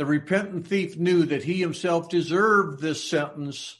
The 0.01 0.07
repentant 0.07 0.67
thief 0.67 0.97
knew 0.97 1.27
that 1.27 1.43
he 1.43 1.61
himself 1.61 2.09
deserved 2.09 2.81
this 2.81 3.05
sentence, 3.05 3.77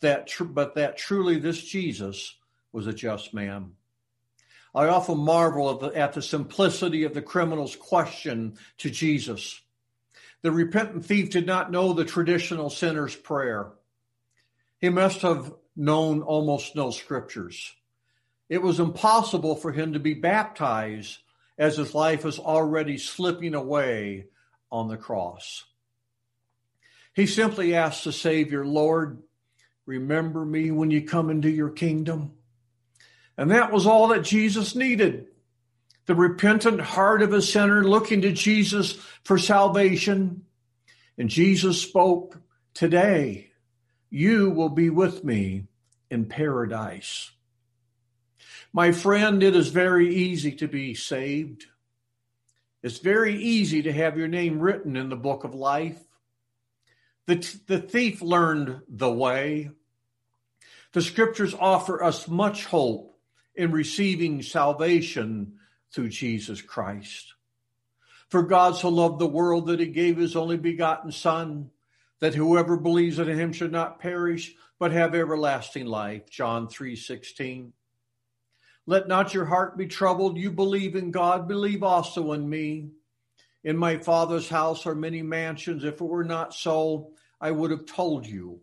that 0.00 0.26
tr- 0.26 0.42
but 0.42 0.74
that 0.74 0.98
truly 0.98 1.38
this 1.38 1.62
Jesus 1.62 2.34
was 2.72 2.88
a 2.88 2.92
just 2.92 3.32
man. 3.32 3.74
I 4.74 4.88
often 4.88 5.18
marvel 5.18 5.70
at 5.70 5.78
the, 5.78 5.96
at 5.96 6.12
the 6.14 6.22
simplicity 6.22 7.04
of 7.04 7.14
the 7.14 7.22
criminal's 7.22 7.76
question 7.76 8.58
to 8.78 8.90
Jesus. 8.90 9.60
The 10.42 10.50
repentant 10.50 11.06
thief 11.06 11.30
did 11.30 11.46
not 11.46 11.70
know 11.70 11.92
the 11.92 12.04
traditional 12.04 12.68
sinner's 12.68 13.14
prayer. 13.14 13.70
He 14.80 14.88
must 14.88 15.22
have 15.22 15.54
known 15.76 16.22
almost 16.22 16.74
no 16.74 16.90
scriptures. 16.90 17.76
It 18.48 18.60
was 18.60 18.80
impossible 18.80 19.54
for 19.54 19.70
him 19.70 19.92
to 19.92 20.00
be 20.00 20.14
baptized 20.14 21.18
as 21.56 21.76
his 21.76 21.94
life 21.94 22.24
was 22.24 22.40
already 22.40 22.98
slipping 22.98 23.54
away 23.54 24.29
on 24.70 24.88
the 24.88 24.96
cross. 24.96 25.64
He 27.14 27.26
simply 27.26 27.74
asked 27.74 28.04
the 28.04 28.12
Savior, 28.12 28.64
Lord, 28.64 29.22
remember 29.86 30.44
me 30.44 30.70
when 30.70 30.90
you 30.90 31.02
come 31.02 31.30
into 31.30 31.50
your 31.50 31.70
kingdom. 31.70 32.32
And 33.36 33.50
that 33.50 33.72
was 33.72 33.86
all 33.86 34.08
that 34.08 34.22
Jesus 34.22 34.74
needed. 34.74 35.26
The 36.06 36.14
repentant 36.14 36.80
heart 36.80 37.22
of 37.22 37.32
a 37.32 37.42
sinner 37.42 37.84
looking 37.84 38.22
to 38.22 38.32
Jesus 38.32 38.92
for 39.22 39.38
salvation. 39.38 40.44
And 41.18 41.28
Jesus 41.28 41.80
spoke, 41.80 42.38
Today 42.74 43.50
you 44.10 44.50
will 44.50 44.68
be 44.68 44.90
with 44.90 45.24
me 45.24 45.64
in 46.10 46.26
paradise. 46.26 47.30
My 48.72 48.92
friend, 48.92 49.42
it 49.42 49.56
is 49.56 49.68
very 49.68 50.14
easy 50.14 50.52
to 50.52 50.68
be 50.68 50.94
saved. 50.94 51.66
It's 52.82 52.98
very 52.98 53.36
easy 53.36 53.82
to 53.82 53.92
have 53.92 54.16
your 54.16 54.28
name 54.28 54.58
written 54.58 54.96
in 54.96 55.10
the 55.10 55.16
book 55.16 55.44
of 55.44 55.54
life. 55.54 55.98
The, 57.26 57.58
the 57.66 57.78
thief 57.78 58.22
learned 58.22 58.80
the 58.88 59.12
way. 59.12 59.70
The 60.92 61.02
scriptures 61.02 61.54
offer 61.54 62.02
us 62.02 62.26
much 62.26 62.64
hope 62.64 63.18
in 63.54 63.70
receiving 63.70 64.42
salvation 64.42 65.58
through 65.92 66.08
Jesus 66.08 66.62
Christ. 66.62 67.34
For 68.28 68.42
God 68.42 68.76
so 68.76 68.88
loved 68.88 69.18
the 69.18 69.26
world 69.26 69.66
that 69.66 69.80
he 69.80 69.86
gave 69.86 70.16
his 70.16 70.34
only 70.34 70.56
begotten 70.56 71.12
Son, 71.12 71.70
that 72.20 72.34
whoever 72.34 72.76
believes 72.76 73.18
in 73.18 73.28
him 73.28 73.52
should 73.52 73.72
not 73.72 73.98
perish, 73.98 74.54
but 74.78 74.92
have 74.92 75.14
everlasting 75.14 75.86
life. 75.86 76.30
John 76.30 76.68
3 76.68 76.96
16. 76.96 77.72
Let 78.86 79.08
not 79.08 79.34
your 79.34 79.44
heart 79.44 79.76
be 79.76 79.86
troubled. 79.86 80.36
You 80.36 80.50
believe 80.50 80.96
in 80.96 81.10
God, 81.10 81.46
believe 81.46 81.82
also 81.82 82.32
in 82.32 82.48
me. 82.48 82.90
In 83.62 83.76
my 83.76 83.98
Father's 83.98 84.48
house 84.48 84.86
are 84.86 84.94
many 84.94 85.22
mansions. 85.22 85.84
If 85.84 86.00
it 86.00 86.04
were 86.04 86.24
not 86.24 86.54
so, 86.54 87.12
I 87.40 87.50
would 87.50 87.70
have 87.70 87.86
told 87.86 88.26
you. 88.26 88.60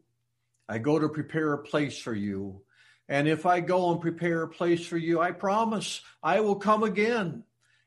I 0.67 0.79
go 0.79 0.99
to 0.99 1.07
prepare 1.07 1.53
a 1.53 1.63
place 1.63 1.97
for 1.97 2.13
you. 2.13 2.61
And 3.07 3.27
if 3.27 3.45
I 3.45 3.61
go 3.61 3.91
and 3.91 4.01
prepare 4.01 4.43
a 4.43 4.49
place 4.49 4.85
for 4.85 4.97
you, 4.97 5.21
I 5.21 5.31
promise 5.31 6.01
I 6.21 6.41
will 6.41 6.57
come 6.57 6.83
again 6.83 7.43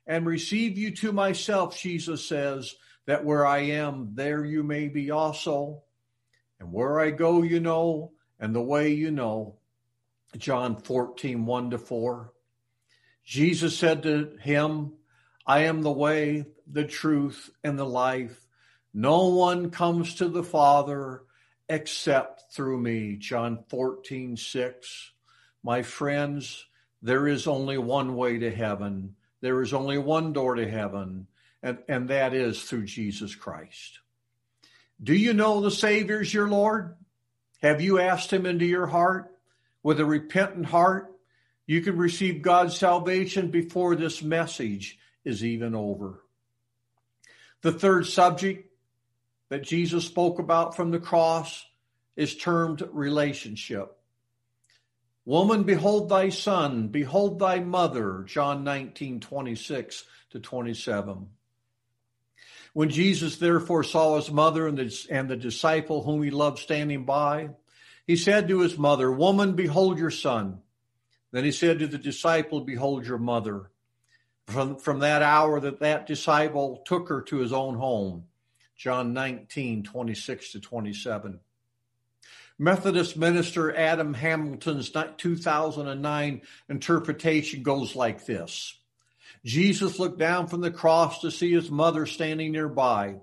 and 0.07 0.25
receive 0.25 0.79
you 0.79 0.95
to 0.97 1.13
myself, 1.13 1.79
Jesus 1.79 2.25
says, 2.25 2.75
that 3.07 3.25
where 3.25 3.45
I 3.45 3.59
am, 3.59 4.13
there 4.15 4.45
you 4.45 4.63
may 4.63 4.89
be 4.89 5.11
also. 5.11 5.83
And 6.59 6.73
where 6.73 7.01
I 7.01 7.11
go, 7.11 7.43
you 7.43 7.61
know, 7.61 8.13
and 8.39 8.55
the 8.55 8.63
way 8.63 8.93
you 8.93 9.11
know. 9.11 9.60
John 10.37 10.77
14, 10.77 11.45
1 11.45 11.71
to 11.71 11.79
4. 11.79 12.33
Jesus 13.25 13.77
said 13.77 14.03
to 14.05 14.37
him, 14.41 14.93
I 15.47 15.61
am 15.61 15.83
the 15.83 15.91
way, 15.91 16.47
the 16.67 16.85
truth, 16.85 17.51
and 17.65 17.79
the 17.79 17.85
life. 17.85 18.47
No 18.95 19.29
one 19.29 19.71
comes 19.71 20.17
to 20.17 20.29
the 20.29 20.43
Father 20.43 21.23
except 21.69 22.53
through 22.53 22.79
me. 22.79 23.17
John 23.17 23.65
14, 23.69 24.37
6. 24.37 25.13
My 25.63 25.83
friends, 25.83 26.67
there 27.03 27.27
is 27.29 27.47
only 27.47 27.79
one 27.79 28.17
way 28.17 28.39
to 28.39 28.51
heaven. 28.51 29.17
There 29.41 29.63
is 29.63 29.73
only 29.73 29.99
one 29.99 30.33
door 30.33 30.57
to 30.57 30.69
heaven, 30.69 31.27
and, 31.63 31.79
and 31.89 32.09
that 32.09 32.35
is 32.35 32.63
through 32.63 32.85
Jesus 32.85 33.35
Christ. 33.35 34.01
Do 35.03 35.15
you 35.15 35.33
know 35.33 35.61
the 35.61 35.71
Savior's 35.71 36.33
your 36.33 36.49
Lord? 36.49 36.97
Have 37.63 37.81
you 37.81 37.99
asked 37.99 38.33
him 38.33 38.47
into 38.47 38.67
your 38.67 38.87
heart? 38.87 39.35
With 39.83 40.01
a 40.01 40.05
repentant 40.05 40.67
heart, 40.67 41.13
you 41.67 41.81
can 41.81 41.97
receive 41.97 42.43
God's 42.43 42.77
salvation 42.77 43.51
before 43.51 43.97
this 43.97 44.23
message 44.23 44.99
is 45.25 45.45
even 45.45 45.75
over. 45.75 46.23
The 47.63 47.73
third 47.73 48.07
subject 48.07 48.71
that 49.51 49.63
Jesus 49.63 50.07
spoke 50.07 50.39
about 50.39 50.77
from 50.77 50.91
the 50.91 50.99
cross 50.99 51.65
is 52.17 52.37
termed 52.37 52.83
relationship. 52.93 53.97
Woman, 55.25 55.65
behold 55.65 56.09
thy 56.09 56.31
son, 56.31 56.89
behold 56.89 57.39
thy 57.39 57.61
mother, 57.61 58.25
John 58.27 58.65
19, 58.65 59.21
26 59.21 60.05
to 60.31 60.41
27. 60.41 61.29
When 62.73 62.89
Jesus 62.89 63.37
therefore 63.37 63.85
saw 63.85 64.17
his 64.17 64.31
mother 64.31 64.67
and 64.67 64.79
the, 64.79 65.07
and 65.11 65.29
the 65.29 65.37
disciple 65.37 66.03
whom 66.03 66.23
he 66.23 66.31
loved 66.31 66.59
standing 66.59 67.05
by, 67.05 67.51
he 68.11 68.17
said 68.17 68.49
to 68.49 68.59
his 68.59 68.77
mother, 68.77 69.09
Woman, 69.09 69.53
behold 69.53 69.97
your 69.97 70.11
son. 70.11 70.59
Then 71.31 71.45
he 71.45 71.53
said 71.53 71.79
to 71.79 71.87
the 71.87 71.97
disciple, 71.97 72.61
Behold 72.61 73.07
your 73.07 73.19
mother. 73.19 73.71
From, 74.49 74.79
from 74.79 74.99
that 74.99 75.23
hour 75.23 75.61
that 75.61 75.79
that 75.79 76.09
disciple 76.09 76.83
took 76.85 77.09
her 77.09 77.23
to 77.23 77.37
his 77.37 77.53
own 77.53 77.77
home. 77.77 78.25
John 78.75 79.13
19, 79.13 79.85
26 79.85 80.51
to 80.51 80.61
27. 80.61 81.39
Methodist 82.59 83.17
minister 83.17 83.73
Adam 83.77 84.13
Hamilton's 84.13 84.91
2009 85.17 86.43
interpretation 86.69 87.63
goes 87.63 87.95
like 87.95 88.27
this 88.27 88.77
Jesus 89.45 90.01
looked 90.01 90.19
down 90.19 90.49
from 90.49 90.63
the 90.63 90.73
cross 90.73 91.21
to 91.21 91.31
see 91.31 91.53
his 91.53 91.71
mother 91.71 92.07
standing 92.07 92.51
nearby. 92.51 93.21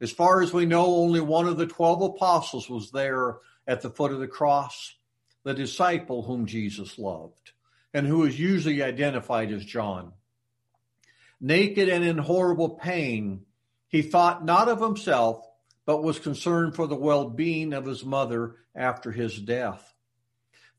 As 0.00 0.10
far 0.10 0.42
as 0.42 0.52
we 0.52 0.66
know, 0.66 0.96
only 0.96 1.20
one 1.20 1.46
of 1.46 1.58
the 1.58 1.66
12 1.66 2.02
apostles 2.02 2.68
was 2.68 2.90
there 2.90 3.36
at 3.66 3.82
the 3.82 3.90
foot 3.90 4.12
of 4.12 4.20
the 4.20 4.28
cross, 4.28 4.94
the 5.44 5.54
disciple 5.54 6.22
whom 6.22 6.46
Jesus 6.46 6.98
loved, 6.98 7.52
and 7.94 8.06
who 8.06 8.24
is 8.24 8.38
usually 8.38 8.82
identified 8.82 9.52
as 9.52 9.64
John. 9.64 10.12
Naked 11.40 11.88
and 11.88 12.04
in 12.04 12.18
horrible 12.18 12.70
pain, 12.70 13.46
he 13.88 14.02
thought 14.02 14.44
not 14.44 14.68
of 14.68 14.80
himself, 14.80 15.46
but 15.86 16.02
was 16.02 16.18
concerned 16.18 16.76
for 16.76 16.86
the 16.86 16.96
well 16.96 17.28
being 17.28 17.72
of 17.72 17.86
his 17.86 18.04
mother 18.04 18.56
after 18.74 19.10
his 19.10 19.38
death. 19.40 19.94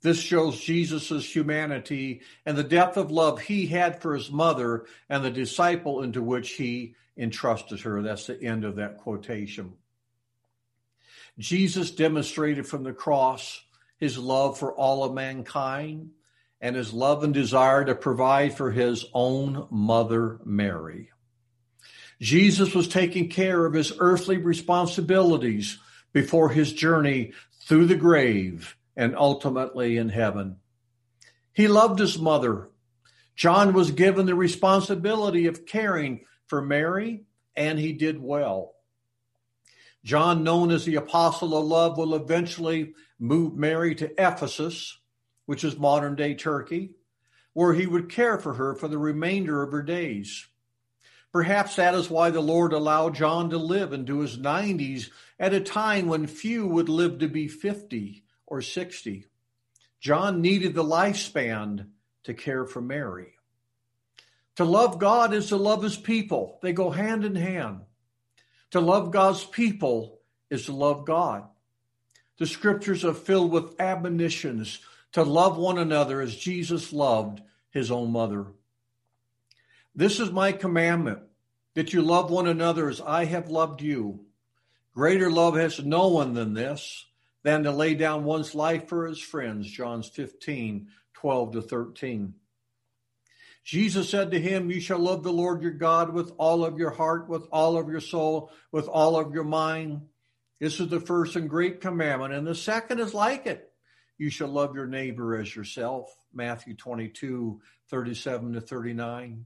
This 0.02 0.20
shows 0.20 0.60
Jesus' 0.60 1.36
humanity 1.36 2.22
and 2.46 2.58
the 2.58 2.64
depth 2.64 2.98
of 2.98 3.12
love 3.12 3.40
he 3.42 3.68
had 3.68 4.02
for 4.02 4.16
his 4.16 4.32
mother 4.32 4.86
and 5.10 5.24
the 5.24 5.30
disciple 5.30 6.02
into 6.02 6.24
which 6.24 6.52
he 6.52 6.96
entrusted 7.18 7.82
her. 7.82 8.02
That's 8.02 8.28
the 8.28 8.42
end 8.42 8.66
of 8.66 8.78
that 8.78 8.98
quotation. 8.98 9.74
Jesus 11.42 11.90
demonstrated 11.90 12.68
from 12.68 12.84
the 12.84 12.94
cross 12.94 13.64
his 13.98 14.16
love 14.16 14.60
for 14.60 14.74
all 14.74 15.04
of 15.04 15.16
mankind 15.16 16.12
and 16.62 16.76
his 16.76 16.94
love 16.94 17.24
and 17.24 17.34
desire 17.34 17.84
to 17.84 17.96
provide 17.96 18.56
for 18.56 18.70
his 18.70 19.06
own 19.12 19.68
mother, 19.72 20.40
Mary. 20.46 21.10
Jesus 22.20 22.76
was 22.76 22.88
taking 22.88 23.28
care 23.28 23.66
of 23.66 23.74
his 23.74 23.92
earthly 23.98 24.38
responsibilities 24.38 25.80
before 26.14 26.50
his 26.50 26.74
journey 26.74 27.32
through 27.64 27.88
the 27.88 27.96
grave 27.96 28.78
and 28.96 29.16
ultimately 29.16 29.98
in 29.98 30.10
heaven. 30.10 30.58
He 31.54 31.68
loved 31.68 31.98
his 31.98 32.20
mother. 32.20 32.70
John 33.36 33.74
was 33.74 33.90
given 33.90 34.28
the 34.28 34.36
responsibility 34.36 35.48
of 35.48 35.66
caring 35.66 36.26
for 36.46 36.62
Mary, 36.62 37.24
and 37.56 37.80
he 37.80 37.94
did 37.94 38.22
well. 38.22 38.76
John, 40.04 40.44
known 40.44 40.72
as 40.72 40.86
the 40.86 40.96
Apostle 40.96 41.58
of 41.58 41.66
Love, 41.66 41.98
will 41.98 42.16
eventually 42.16 42.94
move 43.20 43.56
Mary 43.56 43.94
to 43.96 44.12
Ephesus, 44.18 44.98
which 45.46 45.64
is 45.64 45.78
modern 45.78 46.16
day 46.16 46.34
Turkey, 46.34 46.92
where 47.54 47.74
he 47.74 47.86
would 47.86 48.10
care 48.10 48.40
for 48.40 48.54
her 48.54 48.74
for 48.74 48.88
the 48.88 48.98
remainder 48.98 49.62
of 49.62 49.72
her 49.72 49.84
days. 49.84 50.48
Perhaps 51.32 51.78
that 51.78 51.94
is 51.94 52.10
why 52.10 52.30
the 52.30 52.42
Lord 52.42 52.74
allowed 52.74 53.16
John 53.16 53.50
to 53.52 53.58
live 53.58 53.94
into 53.94 54.20
his 54.20 54.38
90s 54.38 55.10
at 55.40 55.54
a 55.54 55.62
time 55.62 56.08
when 56.08 56.28
few 56.28 56.68
would 56.68 56.90
live 56.90 57.20
to 57.20 57.28
be 57.28 57.48
50 57.48 58.24
or 58.48 58.62
60. 58.62 59.26
John 60.02 60.42
needed 60.42 60.74
the 60.74 60.84
lifespan 60.84 61.88
to 62.24 62.34
care 62.34 62.66
for 62.66 62.82
Mary. 62.82 63.36
To 64.58 64.66
love 64.66 65.00
God 65.00 65.34
is 65.34 65.48
to 65.50 65.58
love 65.58 65.84
his 65.84 65.96
people, 65.96 66.60
they 66.62 66.74
go 66.74 66.90
hand 66.90 67.24
in 67.24 67.36
hand. 67.36 67.82
To 68.72 68.80
love 68.80 69.12
God's 69.12 69.44
people 69.44 70.20
is 70.50 70.66
to 70.66 70.74
love 70.74 71.06
God. 71.06 71.44
The 72.38 72.48
scriptures 72.48 73.06
are 73.06 73.14
filled 73.14 73.52
with 73.52 73.80
admonitions 73.80 74.80
to 75.12 75.24
love 75.24 75.58
one 75.58 75.78
another 75.78 76.22
as 76.22 76.36
Jesus 76.36 76.94
loved 76.94 77.42
his 77.70 77.92
own 77.92 78.12
mother. 78.12 78.48
This 79.94 80.20
is 80.20 80.32
my 80.32 80.52
commandment 80.52 81.20
that 81.74 81.94
you 81.94 82.02
love 82.02 82.32
one 82.32 82.48
another 82.48 82.90
as 82.90 83.02
I 83.02 83.26
have 83.26 83.50
loved 83.50 83.82
you. 83.82 84.26
Greater 84.94 85.30
love 85.30 85.56
has 85.56 85.80
no 85.80 86.08
one 86.08 86.34
than 86.34 86.54
this 86.54 87.06
than 87.44 87.64
to 87.64 87.72
lay 87.72 87.96
down 87.96 88.24
one's 88.24 88.56
life 88.56 88.88
for 88.88 89.08
his 89.08 89.20
friends. 89.20 89.70
John 89.70 90.04
15, 90.04 90.88
12 91.14 91.52
to 91.54 91.62
13. 91.62 92.34
Jesus 93.64 94.10
said 94.10 94.32
to 94.32 94.40
him, 94.40 94.72
You 94.72 94.80
shall 94.80 95.00
love 95.00 95.24
the 95.24 95.32
Lord 95.32 95.62
your 95.62 95.72
God 95.72 96.14
with 96.14 96.32
all 96.38 96.66
of 96.66 96.80
your 96.80 96.90
heart, 96.90 97.30
with 97.30 97.48
all 97.52 97.78
of 97.78 97.90
your 97.90 98.00
soul, 98.00 98.52
with 98.72 98.88
all 98.88 99.20
of 99.20 99.34
your 99.34 99.44
mind. 99.44 100.02
This 100.60 100.80
is 100.80 100.90
the 100.90 101.00
first 101.00 101.36
and 101.36 101.50
great 101.50 101.82
commandment. 101.82 102.34
And 102.34 102.46
the 102.46 102.56
second 102.56 103.00
is 103.00 103.14
like 103.14 103.46
it. 103.46 103.72
You 104.18 104.30
shall 104.30 104.48
love 104.48 104.76
your 104.76 104.88
neighbor 104.88 105.36
as 105.36 105.56
yourself. 105.56 106.16
Matthew 106.34 106.76
22, 106.76 107.62
37 107.90 108.54
to 108.54 108.62
39. 108.62 109.46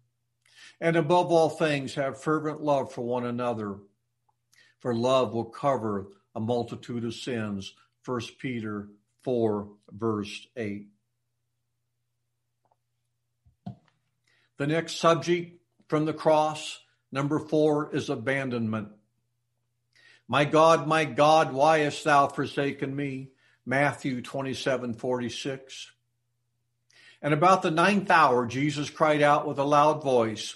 And 0.82 0.96
above 0.96 1.32
all 1.32 1.50
things, 1.50 1.96
have 1.96 2.22
fervent 2.22 2.62
love 2.62 2.92
for 2.92 3.02
one 3.02 3.26
another, 3.26 3.78
for 4.80 4.94
love 4.94 5.34
will 5.34 5.46
cover 5.46 6.08
a 6.36 6.40
multitude 6.40 7.06
of 7.06 7.14
sins. 7.14 7.74
1 8.06 8.22
Peter 8.40 8.90
4, 9.24 9.70
verse 9.92 10.48
8. 10.58 10.88
The 14.58 14.68
next 14.68 14.98
subject 14.98 15.62
from 15.88 16.06
the 16.06 16.14
cross, 16.14 16.80
number 17.12 17.40
four, 17.40 17.94
is 17.94 18.10
abandonment. 18.10 18.90
My 20.28 20.46
God, 20.46 20.88
my 20.88 21.06
God, 21.06 21.54
why 21.54 21.80
hast 21.80 22.04
thou 22.04 22.28
forsaken 22.28 22.96
me? 22.96 23.30
Matthew 23.66 24.22
27, 24.22 24.94
46. 24.94 25.92
And 27.22 27.34
about 27.34 27.62
the 27.64 27.72
ninth 27.72 28.10
hour, 28.10 28.46
Jesus 28.46 28.90
cried 28.90 29.22
out 29.22 29.48
with 29.48 29.60
a 29.60 29.64
loud 29.64 30.04
voice, 30.04 30.56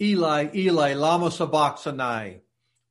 Eli, 0.00 0.48
Eli, 0.54 0.94
lama 0.94 1.30
sabachthani. 1.30 2.40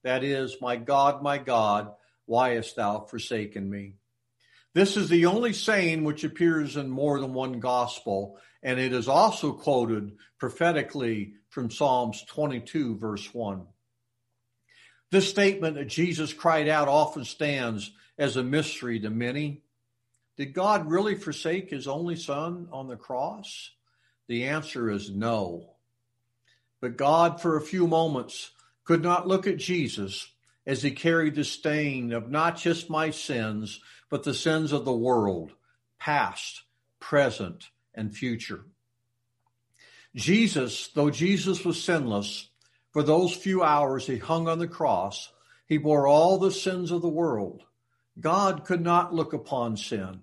That 0.04 0.24
is, 0.24 0.58
my 0.62 0.76
God, 0.76 1.24
my 1.24 1.38
God, 1.38 1.94
why 2.26 2.56
hast 2.56 2.76
thou 2.76 3.00
forsaken 3.00 3.70
me? 3.70 3.96
This 4.74 4.98
is 4.98 5.10
the 5.10 5.28
only 5.28 5.54
saying 5.54 6.04
which 6.04 6.24
appears 6.24 6.78
in 6.78 6.90
more 6.90 7.20
than 7.20 7.34
one 7.34 7.60
gospel, 7.60 8.38
and 8.64 8.80
it 8.80 8.94
is 8.94 9.08
also 9.08 9.52
quoted 9.52 10.14
prophetically 10.40 11.34
from 11.50 11.70
Psalms 11.70 12.24
22, 12.28 12.98
verse 12.98 13.34
1. 13.34 13.68
This 15.12 15.30
statement 15.30 15.76
that 15.76 15.86
Jesus 15.86 16.34
cried 16.34 16.68
out 16.68 16.88
often 16.88 17.26
stands 17.26 17.92
as 18.18 18.38
a 18.38 18.44
mystery 18.44 19.00
to 19.02 19.10
many. 19.10 19.62
Did 20.38 20.54
God 20.54 20.90
really 20.90 21.16
forsake 21.16 21.70
his 21.70 21.88
only 21.88 22.16
son 22.16 22.68
on 22.72 22.88
the 22.88 22.96
cross? 22.96 23.72
The 24.28 24.46
answer 24.46 24.90
is 24.90 25.12
no. 25.12 25.74
But 26.82 26.98
God, 26.98 27.42
for 27.42 27.58
a 27.58 27.62
few 27.62 27.86
moments, 27.86 28.52
could 28.86 29.04
not 29.04 29.28
look 29.28 29.46
at 29.46 29.58
Jesus 29.58 30.30
as 30.66 30.82
he 30.82 30.92
carried 30.92 31.36
the 31.36 31.44
stain 31.44 32.14
of 32.14 32.32
not 32.32 32.58
just 32.58 32.90
my 32.90 33.10
sins, 33.10 33.82
but 34.10 34.24
the 34.24 34.34
sins 34.34 34.72
of 34.72 34.86
the 34.86 34.94
world, 34.94 35.52
past, 36.00 36.64
present, 37.00 37.70
and 37.96 38.16
future. 38.16 38.66
Jesus, 40.16 40.90
though 40.90 41.10
Jesus 41.10 41.66
was 41.66 41.84
sinless, 41.84 42.50
for 42.92 43.02
those 43.02 43.36
few 43.36 43.64
hours 43.64 44.06
he 44.06 44.18
hung 44.18 44.48
on 44.48 44.60
the 44.60 44.68
cross, 44.68 45.32
he 45.68 45.78
bore 45.78 46.08
all 46.08 46.38
the 46.38 46.52
sins 46.52 46.92
of 46.92 47.02
the 47.02 47.10
world. 47.10 47.64
God 48.20 48.66
could 48.66 48.82
not 48.82 49.14
look 49.14 49.34
upon 49.34 49.78
sin. 49.78 50.22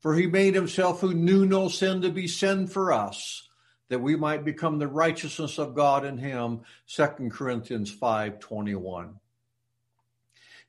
For 0.00 0.16
he 0.16 0.26
made 0.26 0.56
himself 0.56 1.00
who 1.00 1.14
knew 1.14 1.46
no 1.46 1.68
sin 1.68 2.02
to 2.02 2.10
be 2.10 2.26
sin 2.26 2.66
for 2.66 2.92
us, 2.92 3.48
that 3.88 4.00
we 4.00 4.16
might 4.16 4.44
become 4.44 4.78
the 4.78 4.88
righteousness 4.88 5.58
of 5.58 5.76
God 5.76 6.04
in 6.04 6.18
him. 6.18 6.62
2 6.86 7.30
Corinthians 7.30 7.94
5:21. 7.94 9.20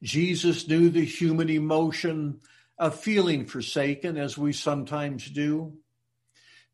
Jesus 0.04 0.68
knew 0.68 0.90
the 0.90 1.06
human 1.06 1.50
emotion 1.50 2.42
of 2.78 3.00
feeling 3.00 3.46
forsaken, 3.46 4.18
as 4.18 4.38
we 4.38 4.54
sometimes 4.54 5.30
do. 5.30 5.74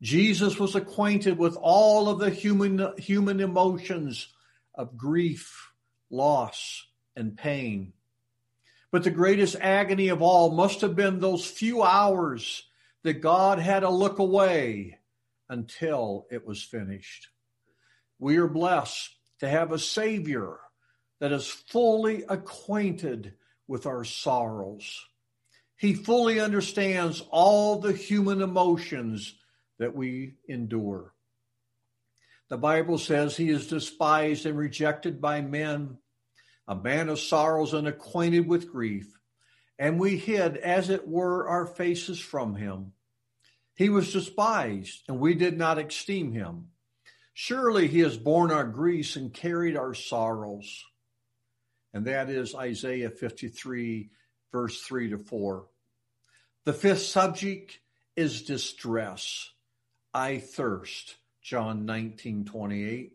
Jesus 0.02 0.58
was 0.58 0.76
acquainted 0.76 1.38
with 1.38 1.58
all 1.60 2.08
of 2.10 2.20
the 2.20 2.30
human, 2.30 2.94
human 2.98 3.40
emotions 3.40 4.28
of 4.74 4.98
grief, 4.98 5.72
loss, 6.10 6.86
and 7.16 7.38
pain. 7.38 7.94
But 8.92 9.04
the 9.04 9.12
greatest 9.12 9.56
agony 9.60 10.08
of 10.08 10.22
all 10.22 10.52
must 10.52 10.82
have 10.82 10.96
been 10.96 11.20
those 11.20 11.46
few 11.46 11.84
hours 11.84 12.64
that 13.04 13.22
God 13.22 13.60
had 13.60 13.82
to 13.82 13.90
look 13.90 14.20
away 14.20 14.98
until 15.50 16.28
it 16.32 16.46
was 16.46 16.64
finished. 16.64 17.28
We 18.20 18.38
are 18.38 18.48
blessed 18.48 19.16
to 19.40 19.50
have 19.50 19.72
a 19.72 19.80
Savior 19.80 20.58
that 21.20 21.32
is 21.32 21.48
fully 21.48 22.24
acquainted 22.28 23.34
with 23.68 23.86
our 23.86 24.04
sorrows. 24.04 25.06
He 25.80 25.94
fully 25.94 26.42
understands 26.42 27.24
all 27.32 27.80
the 27.80 27.94
human 27.94 28.42
emotions 28.42 29.34
that 29.78 29.96
we 29.96 30.36
endure. 30.48 31.14
The 32.50 32.58
Bible 32.58 32.98
says 32.98 33.38
he 33.38 33.50
is 33.50 33.68
despised 33.68 34.46
and 34.46 34.58
rejected 34.58 35.22
by 35.22 35.40
men, 35.40 35.98
a 36.68 36.76
man 36.76 37.08
of 37.08 37.18
sorrows 37.20 37.74
and 37.74 37.88
acquainted 37.88 38.46
with 38.46 38.70
grief. 38.70 39.08
And 39.78 39.98
we 39.98 40.18
hid, 40.18 40.58
as 40.58 40.90
it 40.90 41.08
were, 41.08 41.48
our 41.48 41.66
faces 41.66 42.20
from 42.20 42.56
him. 42.56 42.92
He 43.74 43.88
was 43.88 44.12
despised, 44.12 45.04
and 45.08 45.22
we 45.22 45.34
did 45.34 45.58
not 45.58 45.80
esteem 45.80 46.34
him. 46.34 46.72
Surely 47.34 47.88
he 47.88 48.00
has 48.00 48.18
borne 48.18 48.52
our 48.52 48.66
griefs 48.66 49.16
and 49.16 49.34
carried 49.34 49.78
our 49.78 49.94
sorrows 49.94 50.84
and 51.94 52.06
that 52.06 52.30
is 52.30 52.54
Isaiah 52.54 53.10
53, 53.10 54.10
verse 54.52 54.82
3 54.82 55.12
to 55.12 55.18
4. 55.18 55.66
The 56.66 56.74
fifth 56.74 57.02
subject 57.02 57.80
is 58.16 58.44
distress. 58.44 59.52
I 60.14 60.40
thirst, 60.40 61.16
John 61.42 61.86
19, 61.86 62.46
28. 62.46 63.14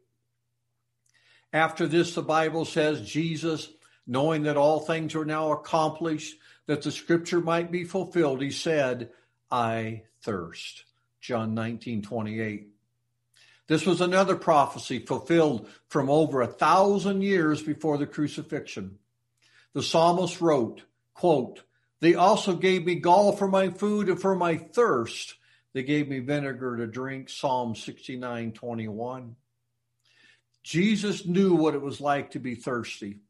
After 1.53 1.87
this, 1.87 2.15
the 2.15 2.23
Bible 2.23 2.65
says 2.65 3.09
Jesus, 3.09 3.69
knowing 4.07 4.45
that 4.45 4.57
all 4.57 4.81
things 4.81 5.15
are 5.15 5.25
now 5.25 5.53
accomplished, 5.53 6.37
that 6.67 6.83
the 6.83 6.91
scripture 6.91 7.41
might 7.41 7.71
be 7.71 7.85
fulfilled, 7.85 8.43
he 8.43 8.51
said, 8.51 9.11
I 9.51 10.03
thirst. 10.23 10.85
John 11.21 11.55
19, 11.55 12.03
28. 12.03 12.69
This 13.67 13.87
was 13.87 14.01
another 14.01 14.37
prophecy 14.37 14.99
fulfilled 14.99 15.69
from 15.89 16.11
over 16.11 16.43
a 16.43 16.47
thousand 16.47 17.23
years 17.23 17.63
before 17.63 17.97
the 17.99 18.07
crucifixion. 18.07 18.99
The 19.73 19.83
psalmist 19.83 20.41
wrote, 20.41 20.83
quote, 21.15 21.63
They 22.01 22.15
also 22.15 22.55
gave 22.55 22.85
me 22.85 22.97
gall 22.97 23.33
for 23.33 23.49
my 23.49 23.71
food 23.71 24.09
and 24.09 24.21
for 24.21 24.35
my 24.35 24.57
thirst. 24.57 25.35
They 25.73 25.83
gave 25.83 26.09
me 26.09 26.21
vinegar 26.21 26.77
to 26.77 26.87
drink. 26.87 27.29
Psalm 27.29 27.75
69 27.75 28.53
21. 28.53 29.37
Jesus 30.63 31.27
knew 31.27 31.55
what 31.55 31.75
it 31.75 31.83
was 31.83 32.01
like 32.01 32.31
to 32.31 32.39
be 32.39 32.55
thirsty. 32.55 33.21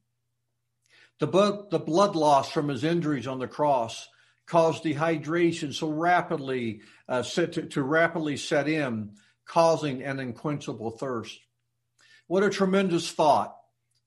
The 1.18 1.26
blood, 1.26 1.70
the 1.70 1.78
blood 1.78 2.16
loss 2.16 2.50
from 2.50 2.68
his 2.68 2.84
injuries 2.84 3.26
on 3.26 3.38
the 3.38 3.48
cross 3.48 4.08
caused 4.46 4.84
dehydration 4.84 5.72
so 5.72 5.88
rapidly 5.88 6.82
uh, 7.08 7.22
set 7.22 7.54
to, 7.54 7.62
to 7.62 7.82
rapidly 7.82 8.36
set 8.36 8.68
in, 8.68 9.12
causing 9.46 10.02
an 10.02 10.20
unquenchable 10.20 10.90
thirst. 10.90 11.38
What 12.26 12.42
a 12.42 12.50
tremendous 12.50 13.10
thought 13.10 13.56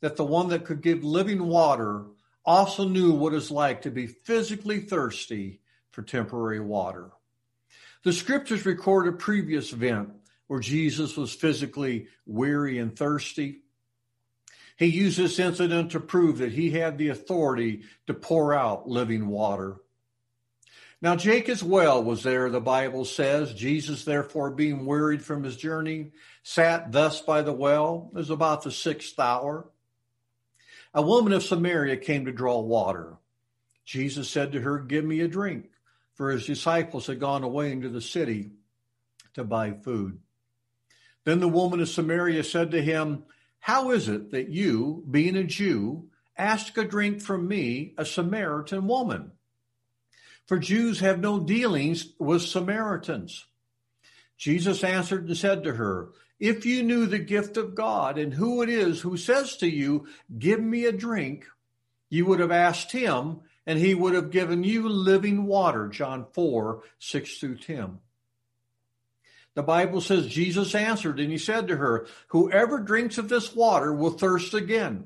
that 0.01 0.15
the 0.15 0.25
one 0.25 0.49
that 0.49 0.65
could 0.65 0.81
give 0.81 1.03
living 1.03 1.43
water 1.43 2.05
also 2.47 2.87
knew 2.87 3.11
what 3.11 3.33
it's 3.33 3.51
like 3.51 3.81
to 3.81 3.91
be 3.91 4.07
physically 4.07 4.79
thirsty 4.79 5.59
for 5.91 6.01
temporary 6.01 6.61
water. 6.61 7.11
The 8.03 8.13
scriptures 8.13 8.65
record 8.65 9.07
a 9.07 9.11
previous 9.11 9.73
event 9.73 10.11
where 10.47 10.61
Jesus 10.61 11.17
was 11.17 11.33
physically 11.33 12.07
weary 12.25 12.79
and 12.79 12.95
thirsty. 12.95 13.63
He 14.77 14.85
used 14.85 15.17
this 15.17 15.39
incident 15.39 15.91
to 15.91 15.99
prove 15.99 16.37
that 16.37 16.53
he 16.53 16.71
had 16.71 16.97
the 16.97 17.09
authority 17.09 17.81
to 18.05 18.13
pour 18.13 18.53
out 18.53 18.87
living 18.87 19.27
water. 19.27 19.75
Now, 21.01 21.15
Jacob's 21.15 21.63
well 21.63 22.01
was 22.01 22.23
there, 22.23 22.49
the 22.49 22.61
Bible 22.61 23.03
says. 23.03 23.53
Jesus, 23.53 24.05
therefore, 24.05 24.51
being 24.51 24.85
wearied 24.85 25.21
from 25.21 25.43
his 25.43 25.57
journey, 25.57 26.11
sat 26.43 26.91
thus 26.91 27.21
by 27.21 27.41
the 27.41 27.53
well. 27.53 28.09
It 28.13 28.17
was 28.17 28.29
about 28.29 28.63
the 28.63 28.71
sixth 28.71 29.19
hour. 29.19 29.67
A 30.97 31.01
woman 31.01 31.31
of 31.31 31.43
Samaria 31.43 31.95
came 31.95 32.25
to 32.25 32.31
draw 32.33 32.59
water. 32.59 33.17
Jesus 33.85 34.29
said 34.29 34.51
to 34.51 34.61
her, 34.61 34.79
Give 34.79 35.05
me 35.05 35.21
a 35.21 35.27
drink, 35.29 35.69
for 36.15 36.31
his 36.31 36.45
disciples 36.45 37.07
had 37.07 37.19
gone 37.19 37.43
away 37.43 37.71
into 37.71 37.87
the 37.87 38.01
city 38.01 38.51
to 39.35 39.45
buy 39.45 39.71
food. 39.71 40.19
Then 41.23 41.39
the 41.39 41.47
woman 41.47 41.79
of 41.79 41.87
Samaria 41.87 42.43
said 42.43 42.71
to 42.71 42.81
him, 42.81 43.23
How 43.59 43.91
is 43.91 44.09
it 44.09 44.31
that 44.31 44.49
you, 44.49 45.05
being 45.09 45.37
a 45.37 45.43
Jew, 45.43 46.09
ask 46.35 46.77
a 46.77 46.83
drink 46.83 47.21
from 47.21 47.47
me, 47.47 47.93
a 47.97 48.03
Samaritan 48.03 48.87
woman? 48.87 49.31
for 50.47 50.57
Jews 50.57 51.01
have 51.01 51.19
no 51.19 51.39
dealings 51.39 52.13
with 52.17 52.41
Samaritans. 52.41 53.45
Jesus 54.37 54.83
answered 54.83 55.27
and 55.27 55.37
said 55.37 55.63
to 55.63 55.73
her, 55.73 56.09
If 56.39 56.65
you 56.65 56.83
knew 56.83 57.05
the 57.05 57.19
gift 57.19 57.57
of 57.57 57.75
God 57.75 58.17
and 58.17 58.33
who 58.33 58.61
it 58.61 58.69
is 58.69 59.01
who 59.01 59.17
says 59.17 59.57
to 59.57 59.67
you, 59.67 60.07
Give 60.37 60.59
me 60.59 60.85
a 60.85 60.91
drink, 60.91 61.45
you 62.09 62.25
would 62.25 62.39
have 62.39 62.51
asked 62.51 62.91
him, 62.91 63.41
and 63.65 63.79
he 63.79 63.95
would 63.95 64.13
have 64.13 64.31
given 64.31 64.63
you 64.63 64.87
living 64.87 65.45
water. 65.45 65.87
John 65.87 66.25
4 66.33 66.83
6 66.99 67.37
through 67.37 67.57
10. 67.57 67.99
The 69.55 69.63
Bible 69.63 70.01
says 70.01 70.27
Jesus 70.27 70.75
answered 70.75 71.19
and 71.19 71.31
he 71.31 71.39
said 71.39 71.67
to 71.67 71.77
her, 71.77 72.05
Whoever 72.27 72.79
drinks 72.79 73.17
of 73.17 73.27
this 73.27 73.55
water 73.55 73.91
will 73.91 74.11
thirst 74.11 74.53
again. 74.53 75.05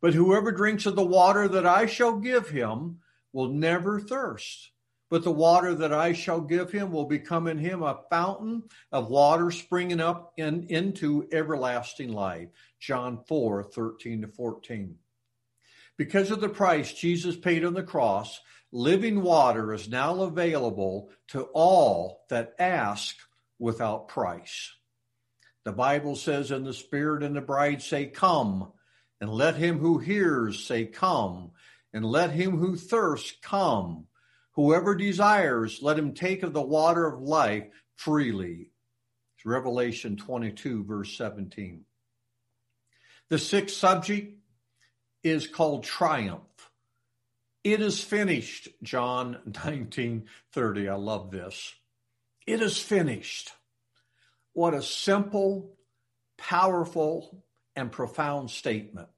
But 0.00 0.14
whoever 0.14 0.50
drinks 0.50 0.86
of 0.86 0.96
the 0.96 1.04
water 1.04 1.46
that 1.46 1.66
I 1.66 1.84
shall 1.84 2.16
give 2.16 2.48
him 2.48 3.00
will 3.34 3.48
never 3.48 4.00
thirst. 4.00 4.70
But 5.08 5.22
the 5.22 5.30
water 5.30 5.74
that 5.74 5.92
I 5.92 6.12
shall 6.12 6.40
give 6.40 6.72
him 6.72 6.90
will 6.90 7.04
become 7.04 7.46
in 7.46 7.58
him 7.58 7.82
a 7.82 8.00
fountain 8.10 8.64
of 8.90 9.08
water 9.08 9.50
springing 9.50 10.00
up 10.00 10.32
in, 10.36 10.66
into 10.68 11.28
everlasting 11.30 12.12
life. 12.12 12.48
John 12.80 13.22
4 13.28 13.62
13 13.62 14.22
to 14.22 14.28
14. 14.28 14.96
Because 15.96 16.30
of 16.30 16.40
the 16.40 16.48
price 16.48 16.92
Jesus 16.92 17.36
paid 17.36 17.64
on 17.64 17.74
the 17.74 17.82
cross, 17.82 18.40
living 18.72 19.22
water 19.22 19.72
is 19.72 19.88
now 19.88 20.22
available 20.22 21.10
to 21.28 21.42
all 21.54 22.24
that 22.28 22.54
ask 22.58 23.16
without 23.58 24.08
price. 24.08 24.74
The 25.64 25.72
Bible 25.72 26.16
says, 26.16 26.50
And 26.50 26.66
the 26.66 26.74
Spirit 26.74 27.22
and 27.22 27.34
the 27.34 27.40
bride 27.40 27.80
say, 27.80 28.06
Come, 28.06 28.72
and 29.20 29.30
let 29.30 29.56
him 29.56 29.78
who 29.78 29.98
hears 29.98 30.64
say, 30.64 30.84
Come 30.84 31.52
and 31.92 32.04
let 32.04 32.30
him 32.30 32.58
who 32.58 32.76
thirsts 32.76 33.32
come. 33.40 34.06
Whoever 34.56 34.94
desires, 34.94 35.80
let 35.82 35.98
him 35.98 36.14
take 36.14 36.42
of 36.42 36.54
the 36.54 36.62
water 36.62 37.06
of 37.06 37.20
life 37.20 37.66
freely. 37.94 38.70
It's 39.36 39.44
Revelation 39.44 40.16
22, 40.16 40.84
verse 40.84 41.14
17. 41.16 41.84
The 43.28 43.38
sixth 43.38 43.76
subject 43.76 44.38
is 45.22 45.46
called 45.46 45.84
triumph. 45.84 46.40
It 47.64 47.82
is 47.82 48.02
finished, 48.02 48.68
John 48.82 49.38
19, 49.64 50.24
30. 50.52 50.88
I 50.88 50.94
love 50.94 51.30
this. 51.30 51.74
It 52.46 52.62
is 52.62 52.78
finished. 52.78 53.50
What 54.54 54.72
a 54.72 54.82
simple, 54.82 55.76
powerful, 56.38 57.44
and 57.74 57.92
profound 57.92 58.50
statement. 58.50 59.08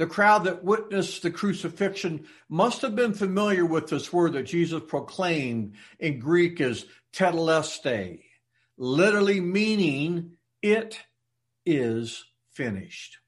The 0.00 0.06
crowd 0.06 0.44
that 0.44 0.64
witnessed 0.64 1.20
the 1.20 1.30
crucifixion 1.30 2.26
must 2.48 2.80
have 2.80 2.96
been 2.96 3.12
familiar 3.12 3.66
with 3.66 3.88
this 3.88 4.10
word 4.10 4.32
that 4.32 4.44
Jesus 4.44 4.80
proclaimed 4.88 5.74
in 5.98 6.20
Greek 6.20 6.58
as 6.62 6.86
tetelestai, 7.12 8.22
literally 8.78 9.40
meaning 9.40 10.38
it 10.62 10.98
is 11.66 12.24
finished. 12.50 13.18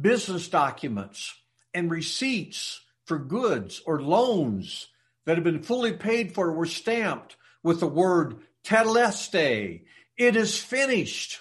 Business 0.00 0.48
documents 0.48 1.34
and 1.74 1.90
receipts 1.90 2.80
for 3.04 3.18
goods 3.18 3.82
or 3.84 4.00
loans 4.00 4.86
that 5.24 5.36
had 5.36 5.42
been 5.42 5.64
fully 5.64 5.94
paid 5.94 6.32
for 6.32 6.52
were 6.52 6.66
stamped 6.66 7.36
with 7.64 7.80
the 7.80 7.88
word 7.88 8.36
tetelestai. 8.62 9.82
It 10.16 10.36
is 10.36 10.56
finished. 10.56 11.40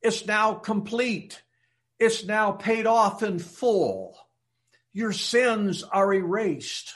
It's 0.00 0.24
now 0.26 0.54
complete. 0.54 1.42
It's 1.98 2.24
now 2.24 2.52
paid 2.52 2.86
off 2.86 3.22
in 3.22 3.38
full. 3.38 4.16
Your 4.92 5.12
sins 5.12 5.82
are 5.82 6.12
erased. 6.12 6.94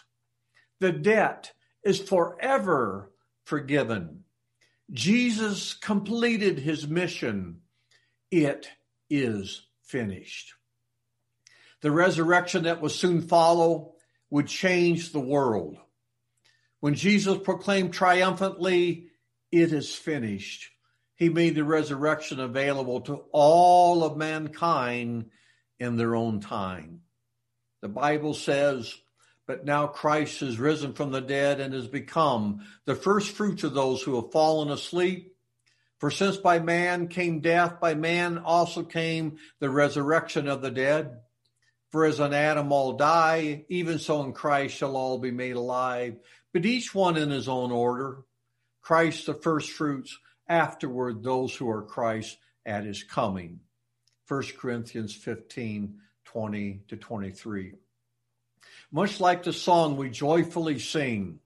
The 0.81 0.93
debt 0.93 1.53
is 1.85 2.01
forever 2.01 3.13
forgiven. 3.45 4.25
Jesus 4.91 5.75
completed 5.75 6.59
his 6.59 6.87
mission. 6.87 7.61
It 8.31 8.69
is 9.11 9.67
finished. 9.83 10.55
The 11.81 11.91
resurrection 11.91 12.65
that 12.65 12.81
would 12.81 12.93
soon 12.93 13.23
follow 13.23 13.95
would 14.31 14.47
change 14.47 15.13
the 15.13 15.21
world. 15.21 15.77
When 16.81 16.95
Jesus 16.95 17.39
proclaimed 17.39 17.93
triumphantly, 17.93 19.09
It 19.53 19.73
is 19.73 19.95
finished, 19.95 20.72
he 21.23 21.29
made 21.29 21.55
the 21.55 21.63
resurrection 21.63 22.41
available 22.41 23.01
to 23.01 23.23
all 23.31 24.03
of 24.03 24.17
mankind 24.17 25.27
in 25.79 25.97
their 25.97 26.17
own 26.17 26.41
time. 26.41 27.03
The 27.81 27.89
Bible 27.89 28.35
says, 28.35 28.93
but 29.47 29.65
now 29.65 29.87
Christ 29.87 30.41
has 30.41 30.59
risen 30.59 30.95
from 30.95 31.13
the 31.13 31.21
dead 31.21 31.61
and 31.61 31.75
has 31.75 31.87
become 31.87 32.67
the 32.87 32.97
first 32.97 33.37
fruits 33.37 33.63
of 33.63 33.73
those 33.73 34.03
who 34.03 34.17
have 34.17 34.33
fallen 34.33 34.69
asleep. 34.73 35.37
For 36.01 36.11
since 36.11 36.39
by 36.39 36.59
man 36.59 37.07
came 37.07 37.39
death, 37.39 37.79
by 37.79 37.95
man 37.95 38.39
also 38.39 38.83
came 38.83 39.37
the 39.61 39.71
resurrection 39.71 40.49
of 40.49 40.61
the 40.61 40.73
dead. 40.73 41.21
For 41.93 42.05
as 42.05 42.19
in 42.19 42.35
Adam 42.35 42.73
all 42.73 42.95
die, 42.95 43.65
even 43.69 44.01
so 44.01 44.25
in 44.25 44.33
Christ 44.33 44.75
shall 44.75 44.97
all 44.97 45.19
be 45.19 45.31
made 45.31 45.55
alive, 45.55 46.17
but 46.53 46.67
each 46.67 46.93
one 46.93 47.17
in 47.17 47.31
his 47.31 47.49
own 47.49 47.71
order. 47.71 48.25
Christ 48.81 49.27
the 49.27 49.35
first 49.35 49.71
fruits, 49.71 50.19
afterward 50.49 51.23
those 51.23 51.55
who 51.55 51.71
are 51.71 51.83
Christ 51.83 52.39
at 52.67 52.85
his 52.85 53.03
coming. 53.03 53.61
1 54.29 54.43
Corinthians 54.59 55.15
15, 55.15 55.99
20 56.25 56.83
to 56.89 56.97
23. 56.97 57.75
Much 58.91 59.21
like 59.21 59.43
the 59.43 59.53
song 59.53 59.97
we 59.97 60.11
joyfully 60.11 60.79
sing, 60.79 61.41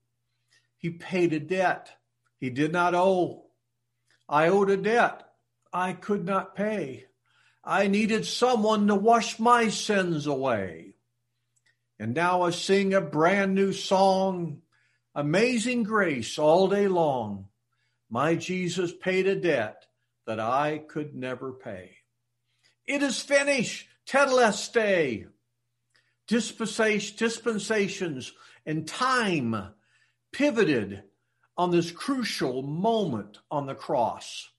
he 0.78 0.90
paid 0.90 1.32
a 1.32 1.40
debt 1.40 1.90
he 2.38 2.50
did 2.50 2.72
not 2.72 2.94
owe. 2.94 3.46
I 4.28 4.48
owed 4.48 4.70
a 4.70 4.76
debt 4.76 5.26
I 5.72 5.92
could 5.92 6.24
not 6.24 6.54
pay. 6.54 7.06
I 7.64 7.88
needed 7.88 8.26
someone 8.26 8.86
to 8.88 8.94
wash 8.94 9.38
my 9.38 9.68
sins 9.68 10.26
away. 10.26 10.94
And 11.98 12.14
now 12.14 12.42
I 12.42 12.50
sing 12.50 12.94
a 12.94 13.00
brand 13.00 13.54
new 13.54 13.72
song, 13.72 14.62
Amazing 15.14 15.84
Grace, 15.84 16.38
all 16.38 16.68
day 16.68 16.88
long. 16.88 17.48
My 18.10 18.34
Jesus 18.34 18.92
paid 18.92 19.26
a 19.26 19.34
debt 19.34 19.84
that 20.26 20.40
I 20.40 20.78
could 20.78 21.14
never 21.14 21.52
pay. 21.52 21.96
It 22.86 23.02
is 23.02 23.20
finished. 23.20 23.88
Tetelestai. 24.06 25.26
Dispensations 26.28 28.32
and 28.64 28.86
time 28.86 29.74
pivoted 30.32 31.02
on 31.56 31.70
this 31.70 31.90
crucial 31.90 32.62
moment 32.62 33.38
on 33.50 33.66
the 33.66 33.74
cross. 33.74 34.50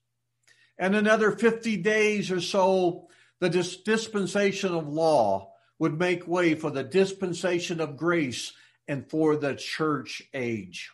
And 0.78 0.94
another 0.94 1.32
50 1.32 1.76
days 1.78 2.30
or 2.30 2.40
so, 2.40 3.08
the 3.40 3.50
dispensation 3.50 4.74
of 4.74 4.88
law 4.88 5.52
would 5.78 5.98
make 5.98 6.26
way 6.26 6.54
for 6.54 6.70
the 6.70 6.82
dispensation 6.82 7.80
of 7.80 7.96
grace 7.96 8.52
and 8.86 9.08
for 9.08 9.36
the 9.36 9.54
church 9.54 10.22
age. 10.34 10.90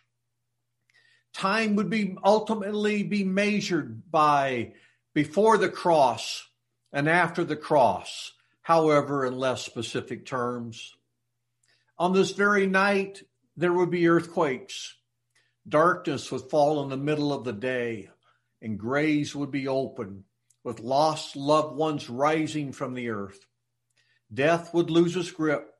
Time 1.35 1.75
would 1.75 1.89
be 1.89 2.15
ultimately 2.23 3.03
be 3.03 3.25
measured 3.25 4.09
by 4.09 4.71
before 5.13 5.57
the 5.57 5.67
cross 5.67 6.47
and 6.93 7.09
after 7.09 7.43
the 7.43 7.57
cross, 7.57 8.31
however, 8.61 9.25
in 9.25 9.37
less 9.37 9.65
specific 9.65 10.25
terms. 10.25 10.95
On 11.99 12.13
this 12.13 12.31
very 12.31 12.67
night, 12.67 13.21
there 13.57 13.73
would 13.73 13.91
be 13.91 14.07
earthquakes. 14.07 14.95
Darkness 15.67 16.31
would 16.31 16.49
fall 16.49 16.81
in 16.83 16.89
the 16.89 16.95
middle 16.95 17.33
of 17.33 17.43
the 17.43 17.51
day, 17.51 18.09
and 18.61 18.79
graves 18.79 19.35
would 19.35 19.51
be 19.51 19.67
open, 19.67 20.23
with 20.63 20.79
lost 20.79 21.35
loved 21.35 21.75
ones 21.75 22.09
rising 22.09 22.71
from 22.71 22.93
the 22.93 23.09
earth. 23.09 23.45
Death 24.33 24.73
would 24.73 24.89
lose 24.89 25.17
its 25.17 25.31
grip, 25.31 25.74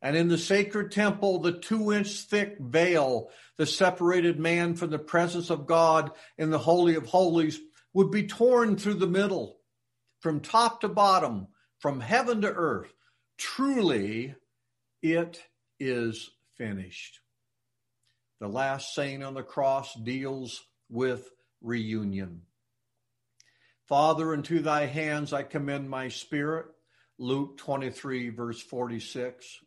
and 0.00 0.16
in 0.16 0.28
the 0.28 0.38
sacred 0.38 0.92
temple, 0.92 1.40
the 1.40 1.52
two 1.52 1.92
inch 1.92 2.20
thick 2.20 2.56
veil 2.60 3.30
that 3.56 3.66
separated 3.66 4.38
man 4.38 4.74
from 4.74 4.90
the 4.90 4.98
presence 4.98 5.50
of 5.50 5.66
God 5.66 6.12
in 6.36 6.50
the 6.50 6.58
Holy 6.58 6.94
of 6.94 7.06
Holies 7.06 7.60
would 7.92 8.10
be 8.10 8.26
torn 8.26 8.76
through 8.76 8.94
the 8.94 9.06
middle, 9.06 9.58
from 10.20 10.40
top 10.40 10.82
to 10.82 10.88
bottom, 10.88 11.48
from 11.80 12.00
heaven 12.00 12.42
to 12.42 12.52
earth. 12.52 12.92
Truly, 13.38 14.34
it 15.02 15.42
is 15.80 16.30
finished. 16.56 17.20
The 18.40 18.48
last 18.48 18.94
saying 18.94 19.24
on 19.24 19.34
the 19.34 19.42
cross 19.42 19.94
deals 19.94 20.64
with 20.88 21.28
reunion. 21.60 22.42
Father, 23.88 24.34
into 24.34 24.60
thy 24.60 24.86
hands 24.86 25.32
I 25.32 25.42
commend 25.42 25.90
my 25.90 26.08
spirit. 26.08 26.66
Luke 27.18 27.56
23, 27.56 28.28
verse 28.28 28.60
46. 28.60 29.60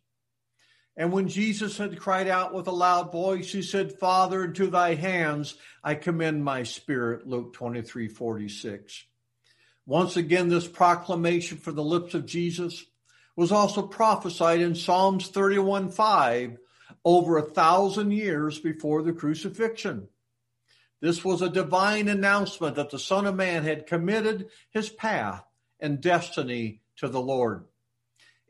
And 0.97 1.11
when 1.11 1.29
Jesus 1.29 1.77
had 1.77 1.99
cried 1.99 2.27
out 2.27 2.53
with 2.53 2.67
a 2.67 2.71
loud 2.71 3.11
voice, 3.11 3.51
he 3.51 3.61
said, 3.61 3.97
Father, 3.97 4.43
into 4.43 4.67
thy 4.67 4.95
hands 4.95 5.55
I 5.83 5.95
commend 5.95 6.43
my 6.43 6.63
spirit. 6.63 7.27
Luke 7.27 7.53
23, 7.53 8.07
46. 8.07 9.05
Once 9.85 10.17
again, 10.17 10.49
this 10.49 10.67
proclamation 10.67 11.57
from 11.57 11.75
the 11.75 11.83
lips 11.83 12.13
of 12.13 12.25
Jesus 12.25 12.85
was 13.35 13.51
also 13.51 13.81
prophesied 13.81 14.59
in 14.59 14.75
Psalms 14.75 15.27
31, 15.29 15.89
5, 15.89 16.57
over 17.03 17.37
a 17.37 17.49
thousand 17.49 18.11
years 18.11 18.59
before 18.59 19.01
the 19.01 19.13
crucifixion. 19.13 20.07
This 21.01 21.25
was 21.25 21.41
a 21.41 21.49
divine 21.49 22.07
announcement 22.07 22.75
that 22.75 22.91
the 22.91 22.99
Son 22.99 23.25
of 23.25 23.35
Man 23.35 23.63
had 23.63 23.87
committed 23.87 24.49
his 24.69 24.89
path 24.89 25.43
and 25.79 25.99
destiny 25.99 26.81
to 26.97 27.07
the 27.07 27.21
Lord. 27.21 27.65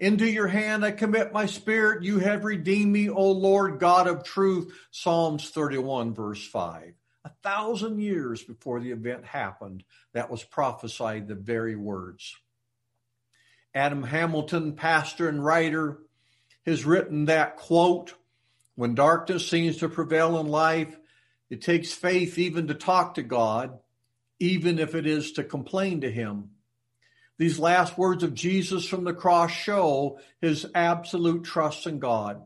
Into 0.01 0.27
your 0.27 0.47
hand 0.47 0.83
I 0.83 0.89
commit 0.89 1.31
my 1.31 1.45
spirit. 1.45 2.03
You 2.03 2.17
have 2.17 2.43
redeemed 2.43 2.91
me, 2.91 3.07
O 3.07 3.31
Lord 3.31 3.79
God 3.79 4.07
of 4.07 4.23
truth. 4.23 4.73
Psalms 4.89 5.51
31, 5.51 6.15
verse 6.15 6.43
5. 6.43 6.95
A 7.23 7.31
thousand 7.43 7.99
years 7.99 8.41
before 8.41 8.79
the 8.79 8.89
event 8.89 9.25
happened, 9.25 9.83
that 10.13 10.31
was 10.31 10.43
prophesied 10.43 11.27
the 11.27 11.35
very 11.35 11.75
words. 11.75 12.35
Adam 13.75 14.01
Hamilton, 14.01 14.73
pastor 14.73 15.29
and 15.29 15.45
writer, 15.45 15.99
has 16.65 16.83
written 16.83 17.25
that 17.25 17.57
quote, 17.57 18.15
when 18.73 18.95
darkness 18.95 19.47
seems 19.47 19.77
to 19.77 19.87
prevail 19.87 20.39
in 20.39 20.47
life, 20.47 20.97
it 21.51 21.61
takes 21.61 21.93
faith 21.93 22.39
even 22.39 22.69
to 22.69 22.73
talk 22.73 23.13
to 23.13 23.23
God, 23.23 23.77
even 24.39 24.79
if 24.79 24.95
it 24.95 25.05
is 25.05 25.33
to 25.33 25.43
complain 25.43 26.01
to 26.01 26.11
him. 26.11 26.49
These 27.41 27.57
last 27.57 27.97
words 27.97 28.21
of 28.21 28.35
Jesus 28.35 28.87
from 28.87 29.03
the 29.03 29.15
cross 29.15 29.49
show 29.49 30.19
his 30.41 30.67
absolute 30.75 31.43
trust 31.43 31.87
in 31.87 31.97
God. 31.97 32.43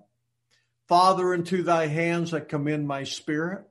Father, 0.87 1.33
into 1.33 1.63
thy 1.63 1.87
hands 1.87 2.33
I 2.33 2.39
commend 2.39 2.87
my 2.87 3.03
spirit. 3.03 3.65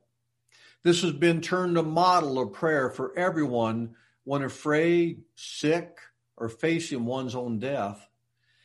This 0.83 1.01
has 1.01 1.13
been 1.13 1.41
turned 1.41 1.79
a 1.79 1.83
model 1.83 2.39
of 2.39 2.53
prayer 2.53 2.91
for 2.91 3.19
everyone 3.19 3.95
when 4.25 4.43
afraid, 4.43 5.23
sick, 5.35 5.97
or 6.37 6.51
facing 6.51 7.07
one's 7.07 7.35
own 7.35 7.59
death. 7.59 8.07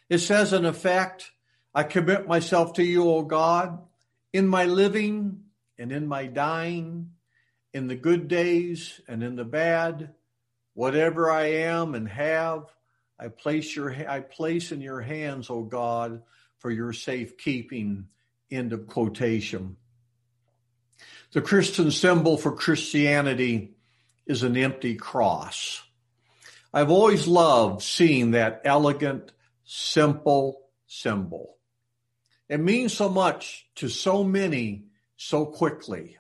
It 0.10 0.18
says, 0.18 0.52
in 0.52 0.66
effect, 0.66 1.32
I 1.74 1.84
commit 1.84 2.28
myself 2.28 2.74
to 2.74 2.84
you, 2.84 3.10
O 3.10 3.22
God, 3.22 3.80
in 4.34 4.50
my 4.50 4.66
living 4.66 5.46
and 5.78 5.94
in 5.94 6.08
my 6.08 6.26
dying, 6.26 7.12
in 7.74 7.88
the 7.88 7.96
good 7.96 8.28
days 8.28 9.00
and 9.08 9.24
in 9.24 9.38
the 9.38 9.46
bad, 9.46 10.14
Whatever 10.80 11.30
I 11.30 11.48
am 11.48 11.94
and 11.94 12.08
have, 12.08 12.74
I 13.20 13.28
place 13.28 13.76
your 13.76 13.94
I 14.10 14.22
place 14.22 14.72
in 14.72 14.80
your 14.80 15.02
hands, 15.02 15.50
O 15.50 15.62
God, 15.62 16.22
for 16.60 16.72
your 16.72 16.94
safekeeping. 16.94 18.08
End 18.50 18.72
of 18.72 18.88
quotation. 18.88 19.76
The 21.34 21.42
Christian 21.42 21.92
symbol 21.92 22.38
for 22.38 22.54
Christianity 22.54 23.76
is 24.26 24.44
an 24.44 24.56
empty 24.56 24.96
cross. 24.96 25.84
I've 26.74 26.92
always 26.92 27.28
loved 27.28 27.82
seeing 27.82 28.32
that 28.32 28.62
elegant, 28.64 29.34
simple 29.66 30.62
symbol. 30.88 31.58
It 32.48 32.62
means 32.62 32.94
so 32.94 33.10
much 33.10 33.68
to 33.76 33.90
so 33.90 34.24
many 34.24 34.86
so 35.18 35.46
quickly. 35.46 36.20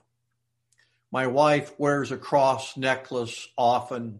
My 1.13 1.27
wife 1.27 1.71
wears 1.79 2.11
a 2.11 2.17
cross 2.17 2.75
necklace 2.75 3.47
often 3.57 4.19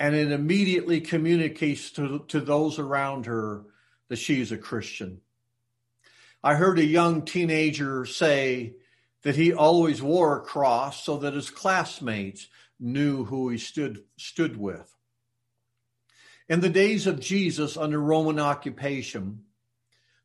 and 0.00 0.14
it 0.14 0.32
immediately 0.32 1.02
communicates 1.02 1.90
to, 1.90 2.24
to 2.28 2.40
those 2.40 2.78
around 2.78 3.26
her 3.26 3.66
that 4.08 4.16
she's 4.16 4.50
a 4.50 4.56
Christian. 4.56 5.20
I 6.42 6.54
heard 6.54 6.78
a 6.78 6.84
young 6.84 7.26
teenager 7.26 8.06
say 8.06 8.76
that 9.22 9.36
he 9.36 9.52
always 9.52 10.00
wore 10.00 10.38
a 10.38 10.42
cross 10.42 11.04
so 11.04 11.18
that 11.18 11.34
his 11.34 11.50
classmates 11.50 12.48
knew 12.80 13.26
who 13.26 13.50
he 13.50 13.58
stood, 13.58 14.02
stood 14.16 14.56
with. 14.56 14.90
In 16.48 16.60
the 16.60 16.70
days 16.70 17.06
of 17.06 17.20
Jesus 17.20 17.76
under 17.76 18.00
Roman 18.00 18.40
occupation, 18.40 19.42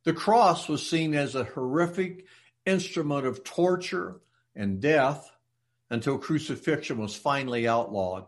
the 0.05 0.13
cross 0.13 0.69
was 0.69 0.89
seen 0.89 1.13
as 1.13 1.35
a 1.35 1.43
horrific 1.43 2.25
instrument 2.65 3.27
of 3.27 3.43
torture 3.43 4.21
and 4.55 4.79
death 4.79 5.29
until 5.89 6.17
crucifixion 6.17 6.97
was 6.97 7.13
finally 7.13 7.67
outlawed. 7.67 8.25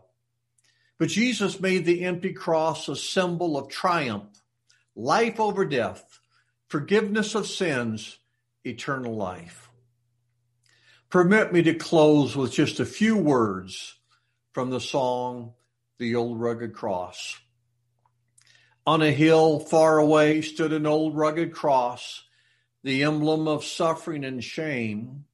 But 0.98 1.08
Jesus 1.08 1.60
made 1.60 1.84
the 1.84 2.04
empty 2.04 2.32
cross 2.32 2.88
a 2.88 2.96
symbol 2.96 3.56
of 3.56 3.68
triumph, 3.68 4.42
life 4.96 5.38
over 5.38 5.64
death, 5.64 6.18
forgiveness 6.68 7.36
of 7.36 7.46
sins, 7.46 8.18
eternal 8.64 9.14
life. 9.14 9.70
Permit 11.08 11.52
me 11.52 11.62
to 11.62 11.74
close 11.74 12.36
with 12.36 12.52
just 12.52 12.80
a 12.80 12.84
few 12.84 13.16
words 13.16 13.94
from 14.52 14.70
the 14.70 14.80
song, 14.80 15.54
The 15.98 16.16
Old 16.16 16.40
Rugged 16.40 16.74
Cross. 16.74 17.38
On 18.84 19.00
a 19.00 19.12
hill 19.12 19.60
far 19.60 19.98
away 19.98 20.42
stood 20.42 20.72
an 20.72 20.86
old 20.86 21.16
rugged 21.16 21.52
cross, 21.52 22.24
the 22.82 23.04
emblem 23.04 23.46
of 23.46 23.64
suffering 23.64 24.24
and 24.24 24.42
shame. 24.42 25.26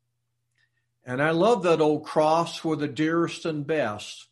And 1.07 1.23
I 1.23 1.31
love 1.31 1.63
that 1.63 1.81
old 1.81 2.05
cross 2.05 2.59
for 2.59 2.77
the 2.77 2.89
dearest 2.89 3.47
and 3.47 3.67
best 3.67 4.27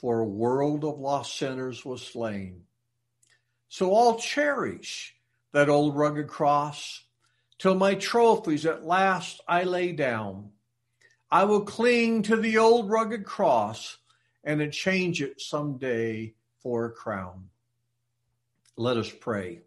for 0.00 0.20
a 0.20 0.24
world 0.24 0.84
of 0.84 0.98
lost 0.98 1.36
sinners 1.36 1.84
was 1.84 2.00
slain. 2.00 2.62
So 3.68 3.94
I'll 3.94 4.18
cherish 4.18 5.14
that 5.52 5.68
old 5.68 5.94
rugged 5.94 6.26
cross 6.26 7.04
till 7.58 7.74
my 7.74 7.94
trophies 7.94 8.64
at 8.64 8.84
last 8.84 9.42
I 9.46 9.64
lay 9.64 9.92
down. 9.92 10.50
I 11.30 11.44
will 11.44 11.60
cling 11.60 12.22
to 12.22 12.36
the 12.36 12.58
old 12.58 12.88
rugged 12.88 13.24
cross 13.24 13.98
and 14.42 14.62
exchange 14.62 15.20
it 15.20 15.40
someday 15.40 16.34
for 16.62 16.86
a 16.86 16.90
crown. 16.90 17.50
Let 18.76 18.96
us 18.96 19.10
pray. 19.10 19.60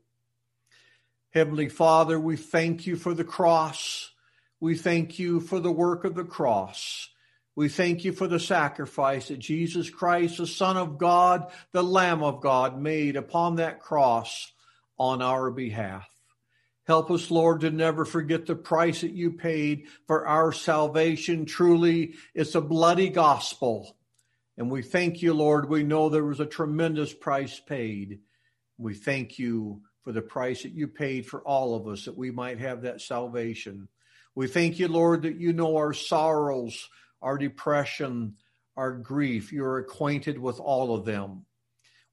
Heavenly 1.30 1.70
Father, 1.70 2.20
we 2.20 2.38
thank 2.38 2.88
you 2.88 2.96
for 2.96 3.14
the 3.14 3.24
cross. 3.24 4.12
We 4.60 4.76
thank 4.76 5.20
you 5.20 5.40
for 5.40 5.60
the 5.60 5.72
work 5.72 6.04
of 6.06 6.16
the 6.16 6.24
cross. 6.24 7.10
We 7.56 7.70
thank 7.70 8.04
you 8.04 8.14
for 8.14 8.28
the 8.28 8.40
sacrifice 8.40 9.28
that 9.28 9.40
Jesus 9.40 9.90
Christ, 9.90 10.38
the 10.38 10.48
Son 10.48 10.76
of 10.76 10.98
God, 10.98 11.52
the 11.72 11.84
Lamb 11.84 12.24
of 12.24 12.42
God, 12.42 12.80
made 12.80 13.16
upon 13.16 13.58
that 13.58 13.80
cross 13.80 14.52
on 14.98 15.22
our 15.22 15.52
behalf. 15.52 16.10
Help 16.86 17.12
us, 17.12 17.32
Lord, 17.32 17.62
to 17.62 17.72
never 17.72 18.06
forget 18.06 18.46
the 18.46 18.56
price 18.56 19.02
that 19.02 19.14
you 19.14 19.32
paid 19.32 19.86
for 20.08 20.28
our 20.28 20.52
salvation. 20.52 21.46
Truly, 21.46 22.16
it's 22.34 22.56
a 22.56 22.62
bloody 22.62 23.10
gospel. 23.10 23.96
And 24.58 24.70
we 24.70 24.82
thank 24.82 25.22
you, 25.22 25.34
Lord. 25.34 25.70
We 25.70 25.84
know 25.84 26.10
there 26.10 26.26
was 26.26 26.40
a 26.40 26.46
tremendous 26.46 27.14
price 27.14 27.60
paid. 27.60 28.20
We 28.78 28.96
thank 28.96 29.40
you 29.40 29.82
for 30.04 30.12
the 30.12 30.22
price 30.22 30.64
that 30.64 30.74
you 30.74 30.88
paid 30.88 31.26
for 31.26 31.42
all 31.42 31.76
of 31.76 31.88
us 31.88 32.06
that 32.06 32.18
we 32.18 32.32
might 32.32 32.60
have 32.60 32.82
that 32.82 33.00
salvation. 33.00 33.88
We 34.36 34.48
thank 34.48 34.78
you, 34.78 34.88
Lord, 34.88 35.22
that 35.22 35.38
you 35.38 35.54
know 35.54 35.78
our 35.78 35.94
sorrows, 35.94 36.90
our 37.24 37.38
depression, 37.38 38.36
our 38.78 38.92
grief. 38.92 39.52
You're 39.52 39.80
acquainted 39.80 40.38
with 40.38 40.60
all 40.60 40.94
of 40.94 41.06
them. 41.06 41.46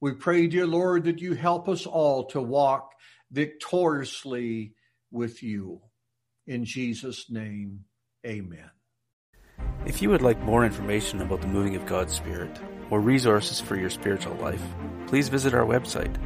We 0.01 0.13
pray, 0.13 0.47
dear 0.47 0.67
Lord, 0.67 1.05
that 1.05 1.21
you 1.21 1.35
help 1.35 1.69
us 1.69 1.85
all 1.85 2.25
to 2.29 2.41
walk 2.41 2.93
victoriously 3.31 4.73
with 5.11 5.43
you. 5.43 5.83
In 6.47 6.65
Jesus' 6.65 7.31
name, 7.31 7.85
amen. 8.27 8.71
If 9.85 10.01
you 10.01 10.09
would 10.11 10.23
like 10.23 10.41
more 10.43 10.65
information 10.65 11.21
about 11.21 11.43
the 11.43 11.49
moving 11.49 11.77
of 11.77 11.85
God's 11.87 12.15
Spirit 12.15 12.59
or 12.91 13.01
resources 13.01 13.61
for 13.61 13.77
your 13.77 13.91
spiritual 13.91 14.37
life, 14.37 14.63
please 15.07 15.29
visit 15.29 15.53
our 15.55 15.67
website 15.67 16.17